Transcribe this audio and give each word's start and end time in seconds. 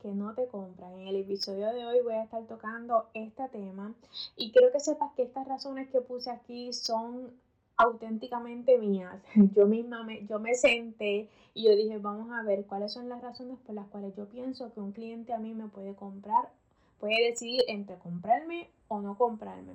que 0.00 0.08
no 0.08 0.34
te 0.34 0.46
compran. 0.46 0.92
En 0.98 1.08
el 1.08 1.16
episodio 1.16 1.72
de 1.72 1.84
hoy 1.86 2.00
voy 2.02 2.14
a 2.14 2.24
estar 2.24 2.44
tocando 2.46 3.06
este 3.14 3.48
tema 3.48 3.94
y 4.36 4.52
quiero 4.52 4.72
que 4.72 4.80
sepas 4.80 5.12
que 5.14 5.22
estas 5.22 5.46
razones 5.46 5.88
que 5.90 6.00
puse 6.00 6.30
aquí 6.30 6.72
son 6.72 7.32
auténticamente 7.76 8.78
mías. 8.78 9.20
Yo 9.54 9.66
misma 9.66 10.02
me, 10.02 10.26
yo 10.26 10.38
me 10.38 10.54
senté 10.54 11.28
y 11.54 11.64
yo 11.64 11.76
dije, 11.76 11.98
vamos 11.98 12.30
a 12.32 12.42
ver 12.42 12.66
cuáles 12.66 12.92
son 12.92 13.08
las 13.08 13.22
razones 13.22 13.58
por 13.64 13.74
las 13.74 13.86
cuales 13.88 14.14
yo 14.16 14.28
pienso 14.28 14.72
que 14.72 14.80
un 14.80 14.92
cliente 14.92 15.32
a 15.32 15.38
mí 15.38 15.54
me 15.54 15.68
puede 15.68 15.94
comprar, 15.94 16.50
puede 16.98 17.30
decidir 17.30 17.62
entre 17.68 17.96
comprarme 17.98 18.70
o 18.88 19.00
no 19.00 19.16
comprarme. 19.16 19.74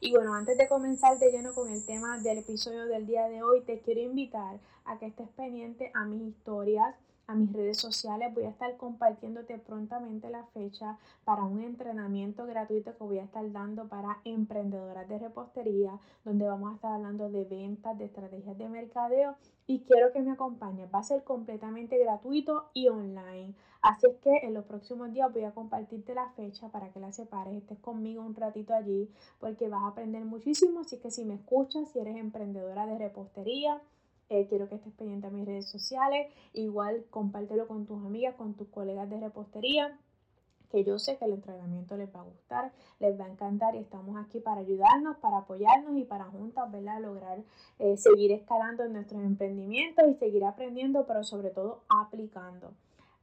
Y 0.00 0.12
bueno, 0.12 0.34
antes 0.34 0.56
de 0.56 0.68
comenzar 0.68 1.18
de 1.18 1.30
lleno 1.30 1.52
con 1.52 1.70
el 1.70 1.84
tema 1.84 2.18
del 2.18 2.38
episodio 2.38 2.86
del 2.86 3.06
día 3.06 3.28
de 3.28 3.42
hoy, 3.42 3.62
te 3.62 3.80
quiero 3.80 4.00
invitar 4.00 4.58
a 4.84 4.98
que 4.98 5.06
estés 5.06 5.28
pendiente 5.30 5.90
a 5.94 6.04
mis 6.04 6.22
historias 6.22 6.94
a 7.26 7.34
mis 7.34 7.52
redes 7.52 7.78
sociales. 7.78 8.32
Voy 8.34 8.44
a 8.44 8.50
estar 8.50 8.76
compartiéndote 8.76 9.58
prontamente 9.58 10.30
la 10.30 10.44
fecha 10.54 10.98
para 11.24 11.44
un 11.44 11.60
entrenamiento 11.60 12.46
gratuito 12.46 12.96
que 12.96 13.04
voy 13.04 13.18
a 13.18 13.24
estar 13.24 13.50
dando 13.52 13.88
para 13.88 14.18
emprendedoras 14.24 15.08
de 15.08 15.18
repostería, 15.18 15.98
donde 16.24 16.46
vamos 16.46 16.72
a 16.72 16.74
estar 16.76 16.92
hablando 16.92 17.28
de 17.30 17.44
ventas, 17.44 17.98
de 17.98 18.06
estrategias 18.06 18.56
de 18.56 18.68
mercadeo 18.68 19.36
y 19.66 19.80
quiero 19.80 20.12
que 20.12 20.20
me 20.20 20.32
acompañes. 20.32 20.88
Va 20.94 21.00
a 21.00 21.04
ser 21.04 21.24
completamente 21.24 21.98
gratuito 21.98 22.70
y 22.72 22.88
online. 22.88 23.54
Así 23.82 24.06
es 24.06 24.16
que 24.18 24.38
en 24.38 24.54
los 24.54 24.64
próximos 24.64 25.12
días 25.12 25.32
voy 25.32 25.44
a 25.44 25.52
compartirte 25.52 26.14
la 26.14 26.28
fecha 26.30 26.68
para 26.68 26.90
que 26.90 27.00
la 27.00 27.12
separes, 27.12 27.54
estés 27.54 27.78
conmigo 27.78 28.22
un 28.22 28.34
ratito 28.34 28.74
allí, 28.74 29.08
porque 29.38 29.68
vas 29.68 29.82
a 29.82 29.88
aprender 29.88 30.24
muchísimo. 30.24 30.80
Así 30.80 30.98
que 30.98 31.10
si 31.10 31.24
me 31.24 31.34
escuchas, 31.34 31.88
si 31.90 31.98
eres 31.98 32.16
emprendedora 32.16 32.86
de 32.86 32.98
repostería, 32.98 33.80
eh, 34.28 34.46
quiero 34.48 34.68
que 34.68 34.76
estés 34.76 34.92
pendiente 34.94 35.26
a 35.26 35.30
mis 35.30 35.46
redes 35.46 35.68
sociales. 35.68 36.32
Igual 36.52 37.04
compártelo 37.10 37.66
con 37.68 37.86
tus 37.86 37.98
amigas, 38.04 38.34
con 38.36 38.54
tus 38.54 38.68
colegas 38.68 39.08
de 39.08 39.20
repostería 39.20 39.98
que 40.70 40.84
yo 40.84 40.98
sé 40.98 41.16
que 41.16 41.24
el 41.24 41.32
entrenamiento 41.32 41.96
les 41.96 42.14
va 42.14 42.20
a 42.20 42.24
gustar, 42.24 42.72
les 42.98 43.18
va 43.18 43.24
a 43.24 43.28
encantar 43.28 43.74
y 43.74 43.78
estamos 43.78 44.16
aquí 44.16 44.40
para 44.40 44.60
ayudarnos, 44.60 45.16
para 45.18 45.38
apoyarnos 45.38 45.96
y 45.96 46.04
para 46.04 46.24
juntas, 46.24 46.70
¿verdad? 46.70 47.00
Lograr 47.00 47.38
eh, 47.78 47.96
seguir 47.96 48.32
escalando 48.32 48.84
en 48.84 48.92
nuestros 48.92 49.22
emprendimientos 49.22 50.04
y 50.08 50.14
seguir 50.14 50.44
aprendiendo, 50.44 51.06
pero 51.06 51.24
sobre 51.24 51.50
todo 51.50 51.82
aplicando. 51.88 52.72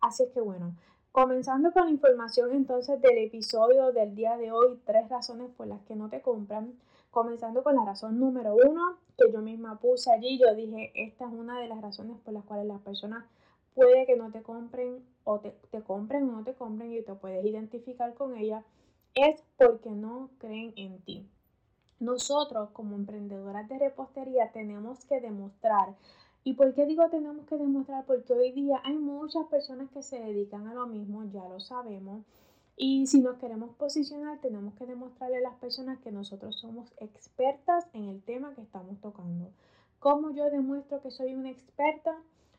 Así 0.01 0.25
que 0.33 0.41
bueno, 0.41 0.75
comenzando 1.11 1.71
con 1.71 1.85
la 1.85 1.91
información 1.91 2.51
entonces 2.51 3.01
del 3.01 3.17
episodio 3.17 3.91
del 3.91 4.15
día 4.15 4.37
de 4.37 4.51
hoy, 4.51 4.79
tres 4.85 5.09
razones 5.09 5.49
por 5.55 5.67
las 5.67 5.81
que 5.83 5.95
no 5.95 6.09
te 6.09 6.21
compran. 6.21 6.73
Comenzando 7.13 7.61
con 7.61 7.75
la 7.75 7.85
razón 7.85 8.19
número 8.19 8.55
uno, 8.55 8.97
que 9.15 9.31
yo 9.31 9.43
misma 9.43 9.79
puse 9.79 10.11
allí, 10.11 10.39
yo 10.39 10.55
dije, 10.55 10.91
esta 10.95 11.27
es 11.27 11.31
una 11.31 11.59
de 11.59 11.67
las 11.67 11.79
razones 11.79 12.17
por 12.25 12.33
las 12.33 12.43
cuales 12.43 12.65
las 12.65 12.81
personas 12.81 13.23
puede 13.75 14.07
que 14.07 14.15
no 14.15 14.31
te 14.31 14.41
compren 14.41 15.05
o 15.23 15.39
te, 15.39 15.53
compren 15.83 16.27
o 16.27 16.31
no 16.31 16.43
te 16.43 16.55
compren 16.55 16.91
y 16.91 17.03
te 17.03 17.13
puedes 17.13 17.45
identificar 17.45 18.15
con 18.15 18.35
ella, 18.35 18.63
es 19.13 19.43
porque 19.59 19.91
no 19.91 20.31
creen 20.39 20.73
en 20.75 21.03
ti. 21.03 21.29
Nosotros 21.99 22.71
como 22.71 22.95
emprendedoras 22.95 23.69
de 23.69 23.77
repostería 23.77 24.51
tenemos 24.51 25.05
que 25.05 25.21
demostrar. 25.21 25.95
¿Y 26.43 26.53
por 26.53 26.73
qué 26.73 26.87
digo 26.87 27.11
tenemos 27.11 27.45
que 27.45 27.57
demostrar? 27.57 28.05
Porque 28.07 28.33
hoy 28.33 28.53
día 28.53 28.81
hay 28.83 28.97
muchas 28.97 29.45
personas 29.49 29.91
que 29.91 30.01
se 30.01 30.19
dedican 30.19 30.65
a 30.65 30.73
lo 30.73 30.87
mismo, 30.87 31.23
ya 31.25 31.47
lo 31.47 31.59
sabemos 31.59 32.23
y 32.75 33.05
si 33.05 33.21
nos 33.21 33.37
queremos 33.37 33.75
posicionar, 33.75 34.39
tenemos 34.39 34.73
que 34.73 34.87
demostrarle 34.87 35.37
a 35.37 35.41
las 35.41 35.55
personas 35.55 35.99
que 35.99 36.11
nosotros 36.11 36.59
somos 36.59 36.91
expertas 36.97 37.87
en 37.93 38.05
el 38.05 38.23
tema 38.23 38.55
que 38.55 38.61
estamos 38.61 38.99
tocando. 38.99 39.51
¿Cómo 39.99 40.31
yo 40.31 40.49
demuestro 40.49 40.99
que 41.01 41.11
soy 41.11 41.35
una 41.35 41.51
experta? 41.51 42.15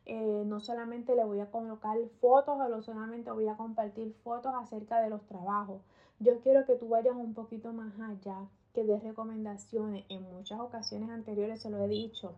Eh, 0.07 0.45
no 0.47 0.61
solamente 0.61 1.17
le 1.17 1.25
voy 1.25 1.41
a 1.41 1.51
colocar 1.51 1.97
fotos 2.21 2.57
o 2.61 2.69
no 2.69 2.83
solamente 2.83 3.31
voy 3.33 3.49
a 3.49 3.57
compartir 3.57 4.15
fotos 4.23 4.53
acerca 4.55 5.01
de 5.01 5.11
los 5.11 5.27
trabajos. 5.27 5.83
Yo 6.21 6.41
quiero 6.41 6.65
que 6.65 6.77
tú 6.77 6.89
vayas 6.89 7.17
un 7.17 7.35
poquito 7.35 7.73
más 7.73 7.99
allá, 7.99 8.47
que 8.73 8.85
des 8.85 9.03
recomendaciones. 9.03 10.05
En 10.11 10.23
muchas 10.33 10.61
ocasiones 10.61 11.11
anteriores 11.11 11.61
se 11.61 11.71
lo 11.71 11.83
he 11.83 11.89
dicho. 11.89 12.35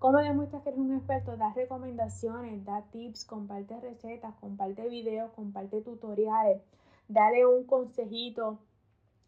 ¿Cómo 0.00 0.18
demuestras 0.18 0.62
que 0.62 0.70
eres 0.70 0.80
un 0.80 0.94
experto? 0.94 1.36
Da 1.36 1.52
recomendaciones, 1.52 2.64
da 2.64 2.82
tips, 2.90 3.24
comparte 3.24 3.78
recetas, 3.80 4.34
comparte 4.40 4.88
videos, 4.88 5.30
comparte 5.32 5.80
tutoriales 5.82 6.60
dale 7.10 7.44
un 7.44 7.64
consejito, 7.64 8.58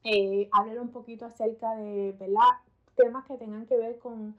eh, 0.04 0.48
un 0.80 0.90
poquito 0.90 1.26
acerca 1.26 1.74
de 1.76 2.16
temas 2.96 3.26
que 3.26 3.36
tengan 3.36 3.66
que 3.66 3.76
ver 3.76 3.98
con, 3.98 4.36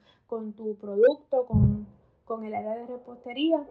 tu 0.54 0.76
producto, 0.76 1.46
con, 1.46 1.86
con 2.24 2.44
el 2.44 2.54
área 2.54 2.76
de 2.76 2.86
repostería. 2.86 3.64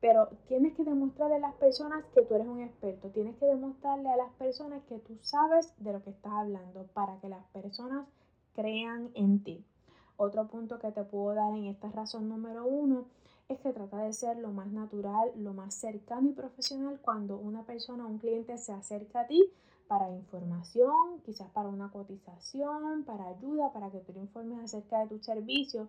Pero 0.00 0.28
tienes 0.46 0.74
que 0.74 0.84
demostrarle 0.84 1.36
a 1.36 1.40
las 1.40 1.54
personas 1.54 2.04
que 2.14 2.22
tú 2.22 2.34
eres 2.34 2.46
un 2.46 2.60
experto. 2.60 3.08
Tienes 3.08 3.34
que 3.36 3.46
demostrarle 3.46 4.10
a 4.10 4.16
las 4.16 4.32
personas 4.34 4.82
que 4.84 4.98
tú 4.98 5.16
sabes 5.22 5.72
de 5.78 5.92
lo 5.92 6.02
que 6.02 6.10
estás 6.10 6.32
hablando 6.32 6.86
para 6.92 7.18
que 7.20 7.30
las 7.30 7.44
personas 7.46 8.06
crean 8.54 9.10
en 9.14 9.42
ti. 9.42 9.64
Otro 10.18 10.46
punto 10.48 10.78
que 10.78 10.92
te 10.92 11.02
puedo 11.02 11.34
dar 11.34 11.52
en 11.54 11.64
esta 11.66 11.90
razón 11.90 12.28
número 12.28 12.66
uno 12.66 13.06
es 13.48 13.60
que 13.60 13.72
trata 13.72 13.98
de 13.98 14.12
ser 14.12 14.38
lo 14.38 14.50
más 14.50 14.66
natural, 14.68 15.30
lo 15.36 15.52
más 15.52 15.74
cercano 15.74 16.30
y 16.30 16.32
profesional 16.32 16.98
cuando 17.00 17.36
una 17.36 17.62
persona, 17.64 18.06
un 18.06 18.18
cliente 18.18 18.58
se 18.58 18.72
acerca 18.72 19.20
a 19.20 19.26
ti 19.26 19.52
para 19.86 20.10
información, 20.10 21.20
quizás 21.24 21.48
para 21.50 21.68
una 21.68 21.90
cotización, 21.90 23.04
para 23.04 23.28
ayuda, 23.28 23.72
para 23.72 23.90
que 23.90 24.00
tú 24.00 24.12
le 24.12 24.20
informes 24.20 24.64
acerca 24.64 25.00
de 25.00 25.06
tu 25.06 25.18
servicio. 25.20 25.88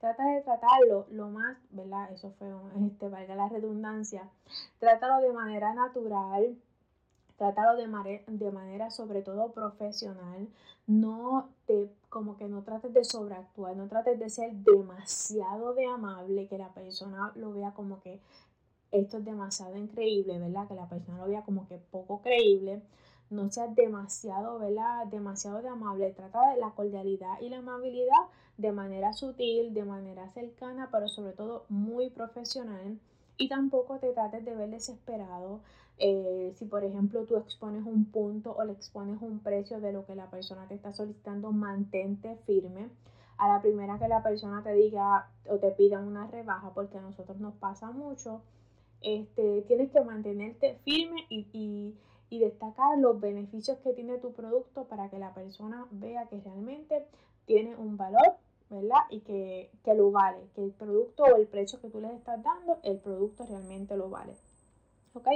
Trata 0.00 0.24
de 0.24 0.40
tratarlo 0.42 1.06
lo 1.10 1.28
más, 1.28 1.58
¿verdad? 1.70 2.10
Eso 2.10 2.32
fue, 2.38 2.48
este, 2.86 3.08
valga 3.08 3.36
la 3.36 3.48
redundancia. 3.48 4.30
Trátalo 4.78 5.26
de 5.26 5.32
manera 5.32 5.74
natural, 5.74 6.56
trátalo 7.36 7.76
de, 7.76 8.24
de 8.26 8.50
manera 8.52 8.90
sobre 8.90 9.22
todo 9.22 9.52
profesional. 9.52 10.48
No 10.86 11.48
te 11.66 11.90
como 12.08 12.36
que 12.36 12.48
no 12.48 12.62
trates 12.62 12.94
de 12.94 13.04
sobreactuar, 13.04 13.76
no 13.76 13.88
trates 13.88 14.18
de 14.18 14.30
ser 14.30 14.54
demasiado 14.54 15.74
de 15.74 15.86
amable, 15.86 16.46
que 16.46 16.58
la 16.58 16.72
persona 16.72 17.32
lo 17.34 17.52
vea 17.52 17.72
como 17.72 18.00
que 18.00 18.20
esto 18.92 19.18
es 19.18 19.24
demasiado 19.24 19.76
increíble, 19.76 20.38
¿verdad? 20.38 20.68
Que 20.68 20.74
la 20.74 20.88
persona 20.88 21.18
lo 21.18 21.26
vea 21.26 21.42
como 21.42 21.66
que 21.66 21.78
poco 21.78 22.20
creíble. 22.22 22.82
No 23.30 23.50
seas 23.50 23.74
demasiado, 23.74 24.60
¿verdad? 24.60 25.06
Demasiado 25.08 25.60
de 25.62 25.68
amable. 25.68 26.12
Trata 26.12 26.50
de 26.50 26.60
la 26.60 26.70
cordialidad 26.70 27.40
y 27.40 27.48
la 27.48 27.58
amabilidad 27.58 28.28
de 28.56 28.70
manera 28.70 29.12
sutil, 29.12 29.74
de 29.74 29.84
manera 29.84 30.30
cercana, 30.30 30.88
pero 30.92 31.08
sobre 31.08 31.32
todo 31.32 31.64
muy 31.68 32.10
profesional. 32.10 33.00
Y 33.36 33.48
tampoco 33.48 33.98
te 33.98 34.12
trates 34.12 34.44
de 34.44 34.54
ver 34.54 34.70
desesperado. 34.70 35.60
Eh, 35.98 36.52
si 36.56 36.64
por 36.64 36.84
ejemplo 36.84 37.24
tú 37.24 37.36
expones 37.36 37.86
un 37.86 38.06
punto 38.06 38.52
o 38.56 38.64
le 38.64 38.72
expones 38.72 39.22
un 39.22 39.38
precio 39.38 39.80
de 39.80 39.92
lo 39.92 40.04
que 40.06 40.16
la 40.16 40.30
persona 40.30 40.66
te 40.68 40.74
está 40.74 40.92
solicitando, 40.92 41.52
mantente 41.52 42.36
firme. 42.46 42.88
A 43.36 43.48
la 43.48 43.62
primera 43.62 43.98
que 43.98 44.08
la 44.08 44.22
persona 44.22 44.62
te 44.62 44.72
diga 44.74 45.28
o 45.48 45.56
te 45.58 45.70
pida 45.72 45.98
una 46.00 46.28
rebaja, 46.28 46.70
porque 46.72 46.98
a 46.98 47.02
nosotros 47.02 47.38
nos 47.38 47.54
pasa 47.54 47.90
mucho, 47.90 48.42
este, 49.00 49.62
tienes 49.62 49.90
que 49.90 50.00
mantenerte 50.02 50.78
firme 50.84 51.26
y, 51.28 51.46
y, 51.52 51.94
y 52.30 52.38
destacar 52.38 52.98
los 52.98 53.20
beneficios 53.20 53.78
que 53.78 53.92
tiene 53.92 54.18
tu 54.18 54.32
producto 54.32 54.84
para 54.84 55.10
que 55.10 55.18
la 55.18 55.34
persona 55.34 55.86
vea 55.90 56.26
que 56.28 56.40
realmente 56.40 57.06
tiene 57.46 57.76
un 57.76 57.96
valor 57.96 58.36
¿verdad? 58.70 59.00
Y 59.10 59.20
que, 59.20 59.70
lo 59.94 60.10
vale, 60.10 60.38
que 60.54 60.64
el 60.64 60.72
producto 60.72 61.24
o 61.24 61.36
el 61.36 61.46
precio 61.46 61.80
que 61.80 61.90
tú 61.90 62.00
les 62.00 62.12
estás 62.12 62.42
dando, 62.42 62.78
el 62.82 62.98
producto 62.98 63.44
realmente 63.46 63.96
lo 63.96 64.10
vale. 64.10 64.34
¿Ok? 65.14 65.26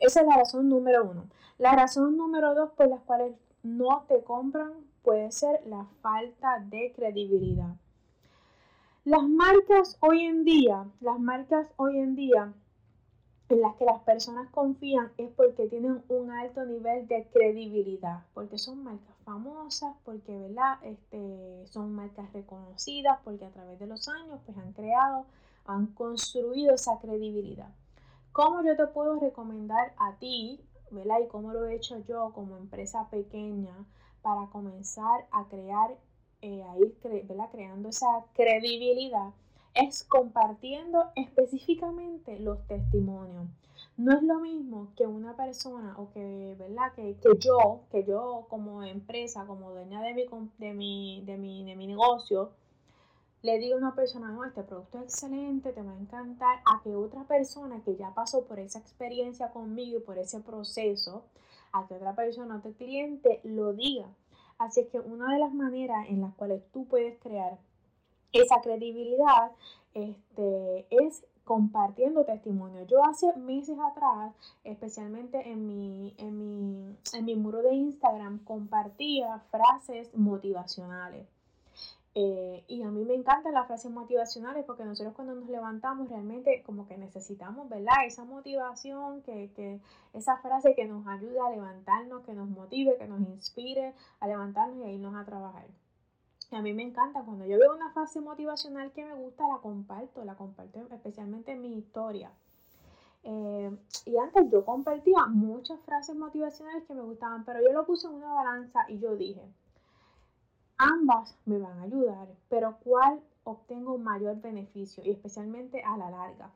Esa 0.00 0.20
es 0.20 0.26
la 0.26 0.36
razón 0.36 0.68
número 0.68 1.04
uno. 1.04 1.24
La 1.58 1.72
razón 1.72 2.16
número 2.16 2.54
dos 2.54 2.70
por 2.72 2.88
las 2.88 3.00
cuales 3.00 3.34
no 3.62 4.04
te 4.08 4.22
compran 4.22 4.72
puede 5.02 5.32
ser 5.32 5.66
la 5.66 5.86
falta 6.02 6.60
de 6.60 6.92
credibilidad. 6.94 7.74
Las 9.04 9.22
marcas 9.22 9.96
hoy 10.00 10.24
en 10.24 10.44
día, 10.44 10.86
las 11.00 11.18
marcas 11.18 11.68
hoy 11.76 11.98
en 11.98 12.14
día 12.14 12.52
en 13.48 13.60
las 13.62 13.74
que 13.76 13.86
las 13.86 14.00
personas 14.02 14.50
confían 14.50 15.10
es 15.16 15.30
porque 15.30 15.66
tienen 15.68 16.02
un 16.08 16.30
alto 16.30 16.64
nivel 16.66 17.08
de 17.08 17.26
credibilidad, 17.32 18.24
porque 18.34 18.58
son 18.58 18.84
marcas 18.84 19.16
famosas, 19.24 19.94
porque 20.04 20.36
¿verdad? 20.38 20.78
Este, 20.82 21.66
son 21.68 21.94
marcas 21.94 22.30
reconocidas, 22.32 23.18
porque 23.24 23.46
a 23.46 23.50
través 23.50 23.78
de 23.78 23.86
los 23.86 24.08
años 24.08 24.40
pues, 24.44 24.58
han 24.58 24.72
creado, 24.72 25.24
han 25.64 25.86
construido 25.86 26.74
esa 26.74 26.98
credibilidad. 26.98 27.70
¿Cómo 28.38 28.62
yo 28.62 28.76
te 28.76 28.86
puedo 28.86 29.18
recomendar 29.18 29.94
a 29.98 30.14
ti, 30.20 30.60
¿verdad? 30.92 31.16
Y 31.24 31.26
cómo 31.26 31.52
lo 31.52 31.66
he 31.66 31.74
hecho 31.74 31.98
yo 32.06 32.30
como 32.32 32.56
empresa 32.56 33.08
pequeña 33.10 33.74
para 34.22 34.46
comenzar 34.52 35.26
a 35.32 35.48
crear, 35.48 35.98
eh, 36.42 36.62
a 36.62 36.78
ir 36.78 36.96
creando 37.50 37.88
esa 37.88 38.06
credibilidad, 38.34 39.30
es 39.74 40.04
compartiendo 40.04 41.06
específicamente 41.16 42.38
los 42.38 42.64
testimonios. 42.68 43.48
No 43.96 44.12
es 44.12 44.22
lo 44.22 44.38
mismo 44.38 44.92
que 44.96 45.04
una 45.04 45.34
persona 45.34 45.96
o 45.98 46.12
que, 46.12 46.54
¿verdad? 46.60 46.92
Que, 46.94 47.16
yo, 47.40 47.80
que 47.90 48.04
yo 48.04 48.46
como 48.48 48.84
empresa, 48.84 49.46
como 49.48 49.72
dueña 49.72 50.00
de 50.00 50.14
mi, 50.14 50.26
de 50.58 50.74
mi, 50.74 51.22
de 51.26 51.36
mi, 51.38 51.64
de 51.64 51.74
mi 51.74 51.88
negocio, 51.88 52.52
le 53.42 53.58
digo 53.58 53.76
a 53.76 53.78
una 53.78 53.94
persona, 53.94 54.30
no, 54.32 54.44
este 54.44 54.62
producto 54.62 54.98
es 54.98 55.04
excelente, 55.04 55.72
te 55.72 55.82
va 55.82 55.92
a 55.92 55.98
encantar, 55.98 56.58
a 56.66 56.82
que 56.82 56.94
otra 56.94 57.24
persona 57.24 57.82
que 57.84 57.96
ya 57.96 58.12
pasó 58.14 58.44
por 58.44 58.58
esa 58.58 58.78
experiencia 58.78 59.50
conmigo 59.50 59.98
y 59.98 60.02
por 60.02 60.18
ese 60.18 60.40
proceso, 60.40 61.24
a 61.72 61.86
que 61.86 61.94
otra 61.94 62.14
persona, 62.14 62.56
otro 62.56 62.72
cliente 62.72 63.40
lo 63.44 63.72
diga. 63.72 64.08
Así 64.58 64.80
es 64.80 64.88
que 64.88 64.98
una 64.98 65.32
de 65.32 65.38
las 65.38 65.54
maneras 65.54 66.06
en 66.08 66.20
las 66.20 66.34
cuales 66.34 66.62
tú 66.72 66.86
puedes 66.86 67.18
crear 67.20 67.58
esa 68.32 68.60
credibilidad 68.60 69.52
este, 69.94 70.86
es 70.90 71.24
compartiendo 71.44 72.24
testimonio. 72.24 72.84
Yo 72.86 73.02
hace 73.04 73.34
meses 73.36 73.78
atrás, 73.78 74.34
especialmente 74.64 75.50
en 75.50 75.66
mi, 75.66 76.14
en 76.18 76.38
mi, 76.38 76.96
en 77.14 77.24
mi 77.24 77.36
muro 77.36 77.62
de 77.62 77.72
Instagram, 77.72 78.44
compartía 78.44 79.38
frases 79.50 80.14
motivacionales. 80.14 81.26
Eh, 82.14 82.64
y 82.66 82.82
a 82.82 82.90
mí 82.90 83.04
me 83.04 83.14
encantan 83.14 83.54
las 83.54 83.66
frases 83.66 83.92
motivacionales 83.92 84.64
porque 84.64 84.84
nosotros 84.84 85.14
cuando 85.14 85.34
nos 85.34 85.48
levantamos 85.48 86.08
realmente 86.08 86.62
como 86.64 86.88
que 86.88 86.96
necesitamos, 86.96 87.68
¿verdad? 87.68 87.94
Esa 88.06 88.24
motivación, 88.24 89.22
que, 89.22 89.52
que 89.54 89.80
esa 90.14 90.38
frase 90.38 90.74
que 90.74 90.86
nos 90.86 91.06
ayuda 91.06 91.46
a 91.46 91.50
levantarnos, 91.50 92.24
que 92.24 92.34
nos 92.34 92.48
motive, 92.48 92.96
que 92.96 93.06
nos 93.06 93.20
inspire 93.20 93.94
a 94.20 94.26
levantarnos 94.26 94.78
y 94.78 94.82
a 94.82 94.92
irnos 94.92 95.14
a 95.14 95.24
trabajar. 95.24 95.66
Y 96.50 96.56
a 96.56 96.62
mí 96.62 96.72
me 96.72 96.82
encanta, 96.82 97.22
cuando 97.24 97.44
yo 97.44 97.58
veo 97.58 97.74
una 97.74 97.92
frase 97.92 98.20
motivacional 98.20 98.90
que 98.92 99.04
me 99.04 99.14
gusta, 99.14 99.46
la 99.46 99.58
comparto, 99.58 100.24
la 100.24 100.34
comparto 100.34 100.80
especialmente 100.90 101.52
en 101.52 101.60
mi 101.60 101.76
historia. 101.76 102.32
Eh, 103.22 103.76
y 104.06 104.16
antes 104.16 104.50
yo 104.50 104.64
compartía 104.64 105.26
muchas 105.26 105.78
frases 105.80 106.16
motivacionales 106.16 106.84
que 106.84 106.94
me 106.94 107.02
gustaban, 107.02 107.44
pero 107.44 107.60
yo 107.60 107.72
lo 107.72 107.84
puse 107.84 108.06
en 108.06 108.14
una 108.14 108.32
balanza 108.32 108.86
y 108.88 108.98
yo 108.98 109.16
dije, 109.16 109.42
ambas 110.78 111.36
me 111.44 111.58
van 111.58 111.78
a 111.80 111.82
ayudar, 111.82 112.28
pero 112.48 112.78
¿cuál 112.84 113.20
obtengo 113.44 113.98
mayor 113.98 114.40
beneficio? 114.40 115.02
Y 115.04 115.10
especialmente 115.10 115.82
a 115.82 115.96
la 115.96 116.10
larga. 116.10 116.50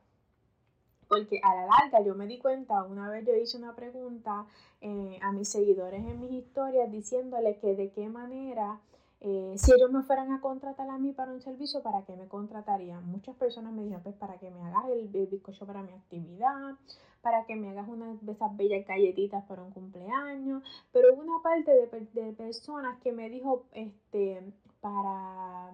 Porque 1.07 1.39
a 1.43 1.53
la 1.53 1.67
larga 1.67 2.01
yo 2.03 2.15
me 2.15 2.25
di 2.25 2.39
cuenta, 2.39 2.83
una 2.83 3.09
vez 3.09 3.25
yo 3.27 3.35
hice 3.35 3.57
una 3.57 3.75
pregunta 3.75 4.45
eh, 4.81 5.19
a 5.21 5.31
mis 5.31 5.49
seguidores 5.49 5.99
en 5.99 6.19
mis 6.19 6.31
historias 6.31 6.91
diciéndole 6.91 7.59
que 7.59 7.75
de 7.75 7.91
qué 7.91 8.09
manera 8.09 8.79
eh, 9.25 9.53
si 9.55 9.71
ellos 9.71 9.89
me 9.89 10.03
fueran 10.03 10.33
a 10.33 10.41
contratar 10.41 10.89
a 10.89 10.97
mí 10.97 11.13
para 11.13 11.31
un 11.31 11.39
servicio, 11.39 11.81
¿para 11.81 12.03
qué 12.03 12.13
me 12.17 12.27
contratarían? 12.27 13.05
Muchas 13.05 13.37
personas 13.37 13.71
me 13.71 13.83
dijeron, 13.83 14.03
pues 14.03 14.15
para 14.17 14.37
que 14.37 14.51
me 14.51 14.61
hagas 14.61 14.83
el, 14.89 15.07
bizcocho 15.07 15.65
para 15.65 15.81
mi 15.81 15.93
actividad, 15.93 16.75
para 17.21 17.45
que 17.45 17.55
me 17.55 17.69
hagas 17.69 17.87
una 17.87 18.17
de 18.19 18.31
esas 18.33 18.55
bellas 18.57 18.85
galletitas 18.85 19.45
para 19.45 19.63
un 19.63 19.71
cumpleaños, 19.71 20.61
pero 20.91 21.13
hubo 21.13 21.21
una 21.21 21.41
parte 21.41 21.71
de, 21.71 22.33
personas 22.33 22.99
que 22.99 23.13
me 23.13 23.29
dijo, 23.29 23.63
este, 23.71 24.43
para, 24.81 25.71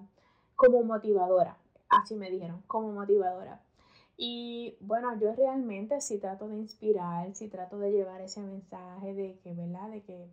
como 0.56 0.84
motivadora, 0.84 1.57
así 1.90 2.13
me 2.16 2.30
dijeron, 2.30 2.62
como 2.68 2.92
motivadora. 2.92 3.63
Y 4.16 4.78
bueno, 4.80 5.18
yo 5.19 5.34
realmente 5.34 6.02
sí 6.02 6.19
trato 6.19 6.48
de 6.48 6.57
inspirar, 6.57 7.34
sí 7.34 7.48
trato 7.48 7.80
de 7.80 7.94
llevar 7.94 8.22
ese 8.22 8.42
mensaje 8.42 9.16
de 9.16 9.40
que, 9.40 9.54
¿verdad? 9.56 9.90
De 9.90 10.04
que 10.04 10.30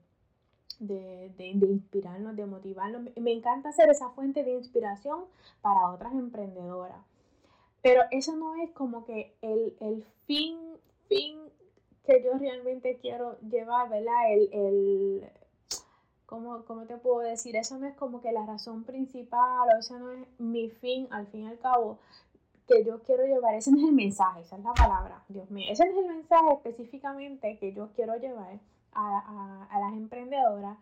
de, 0.78 1.32
de, 1.36 1.46
inspirarnos, 1.66 2.36
de 2.36 2.46
motivarnos. 2.46 3.02
Me 3.16 3.32
encanta 3.32 3.72
ser 3.72 3.90
esa 3.90 4.10
fuente 4.10 4.44
de 4.44 4.54
inspiración 4.54 5.24
para 5.62 5.90
otras 5.90 6.12
emprendedoras. 6.12 6.98
Pero 7.82 8.02
eso 8.10 8.36
no 8.36 8.56
es 8.62 8.70
como 8.70 9.04
que 9.04 9.34
el, 9.42 10.04
fin, 10.26 10.58
fin 11.08 11.38
que 12.04 12.22
yo 12.22 12.32
realmente 12.38 12.98
quiero 13.00 13.38
llevar, 13.40 13.88
¿verdad? 13.88 14.32
El, 14.32 14.48
el 14.52 15.30
¿cómo, 16.26 16.64
¿cómo, 16.64 16.84
te 16.86 16.96
puedo 16.96 17.20
decir? 17.20 17.56
Eso 17.56 17.78
no 17.78 17.86
es 17.86 17.94
como 17.94 18.20
que 18.20 18.32
la 18.32 18.44
razón 18.44 18.84
principal 18.84 19.68
o 19.74 19.78
eso 19.78 19.98
no 19.98 20.10
es 20.12 20.26
mi 20.38 20.68
fin, 20.68 21.06
al 21.10 21.26
fin 21.28 21.42
y 21.42 21.46
al 21.46 21.58
cabo, 21.58 21.98
que 22.66 22.84
yo 22.84 23.02
quiero 23.02 23.24
llevar. 23.24 23.54
Ese 23.54 23.70
no 23.70 23.78
es 23.78 23.84
el 23.84 23.92
mensaje, 23.92 24.40
esa 24.40 24.56
es 24.56 24.64
la 24.64 24.74
palabra, 24.74 25.22
Dios 25.28 25.50
mío. 25.50 25.66
Ese 25.70 25.84
no 25.84 25.92
es 25.92 25.98
el 25.98 26.06
mensaje 26.06 26.52
específicamente 26.54 27.56
que 27.58 27.72
yo 27.72 27.88
quiero 27.94 28.16
llevar 28.16 28.58
a, 28.96 29.78
las 29.78 29.92
emprendedoras, 29.92 30.78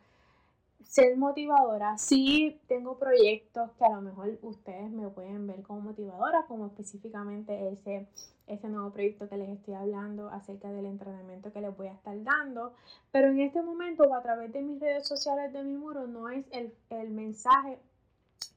ser 0.85 1.17
motivadora. 1.17 1.99
Sí 1.99 2.61
tengo 2.69 2.99
proyectos 2.99 3.71
que 3.79 3.85
a 3.85 3.91
lo 3.91 4.01
mejor 4.03 4.39
ustedes 4.43 4.91
me 4.91 5.09
pueden 5.09 5.47
ver 5.47 5.63
como 5.63 5.81
motivadora, 5.81 6.45
como 6.47 6.67
específicamente 6.67 7.71
ese, 7.71 8.07
ese 8.47 8.69
nuevo 8.69 8.91
proyecto 8.91 9.29
que 9.29 9.37
les 9.37 9.49
estoy 9.49 9.75
hablando 9.75 10.29
acerca 10.29 10.71
del 10.71 10.87
entrenamiento 10.87 11.53
que 11.53 11.61
les 11.61 11.77
voy 11.77 11.89
a 11.89 11.95
estar 11.95 12.23
dando. 12.23 12.75
Pero 13.11 13.29
en 13.29 13.41
este 13.41 13.63
momento 13.63 14.15
a 14.15 14.23
través 14.23 14.53
de 14.53 14.63
mis 14.63 14.81
redes 14.81 15.07
sociales 15.09 15.53
de 15.53 15.65
mi 15.65 15.77
muro 15.77 16.07
no 16.07 16.29
es 16.29 16.45
el, 16.53 16.73
el 16.91 17.11
mensaje 17.11 17.79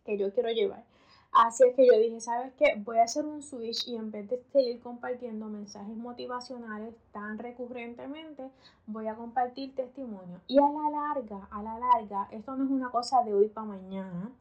que 0.05 0.17
yo 0.17 0.33
quiero 0.33 0.49
llevar. 0.49 0.83
Así 1.31 1.63
es 1.65 1.75
que 1.75 1.85
yo 1.85 1.99
dije, 1.99 2.19
¿sabes 2.19 2.51
qué? 2.57 2.81
Voy 2.83 2.97
a 2.97 3.03
hacer 3.03 3.25
un 3.25 3.43
switch 3.43 3.87
y 3.87 3.95
en 3.95 4.11
vez 4.11 4.27
de 4.29 4.41
seguir 4.51 4.79
compartiendo 4.79 5.47
mensajes 5.47 5.95
motivacionales 5.95 6.95
tan 7.11 7.37
recurrentemente, 7.37 8.49
voy 8.87 9.07
a 9.07 9.15
compartir 9.15 9.75
testimonios. 9.75 10.41
Y 10.47 10.57
a 10.57 10.67
la 10.69 10.89
larga, 10.89 11.47
a 11.51 11.61
la 11.61 11.77
larga, 11.77 12.27
esto 12.31 12.55
no 12.55 12.65
es 12.65 12.71
una 12.71 12.89
cosa 12.89 13.23
de 13.23 13.33
hoy 13.33 13.49
para 13.49 13.67
mañana, 13.67 14.31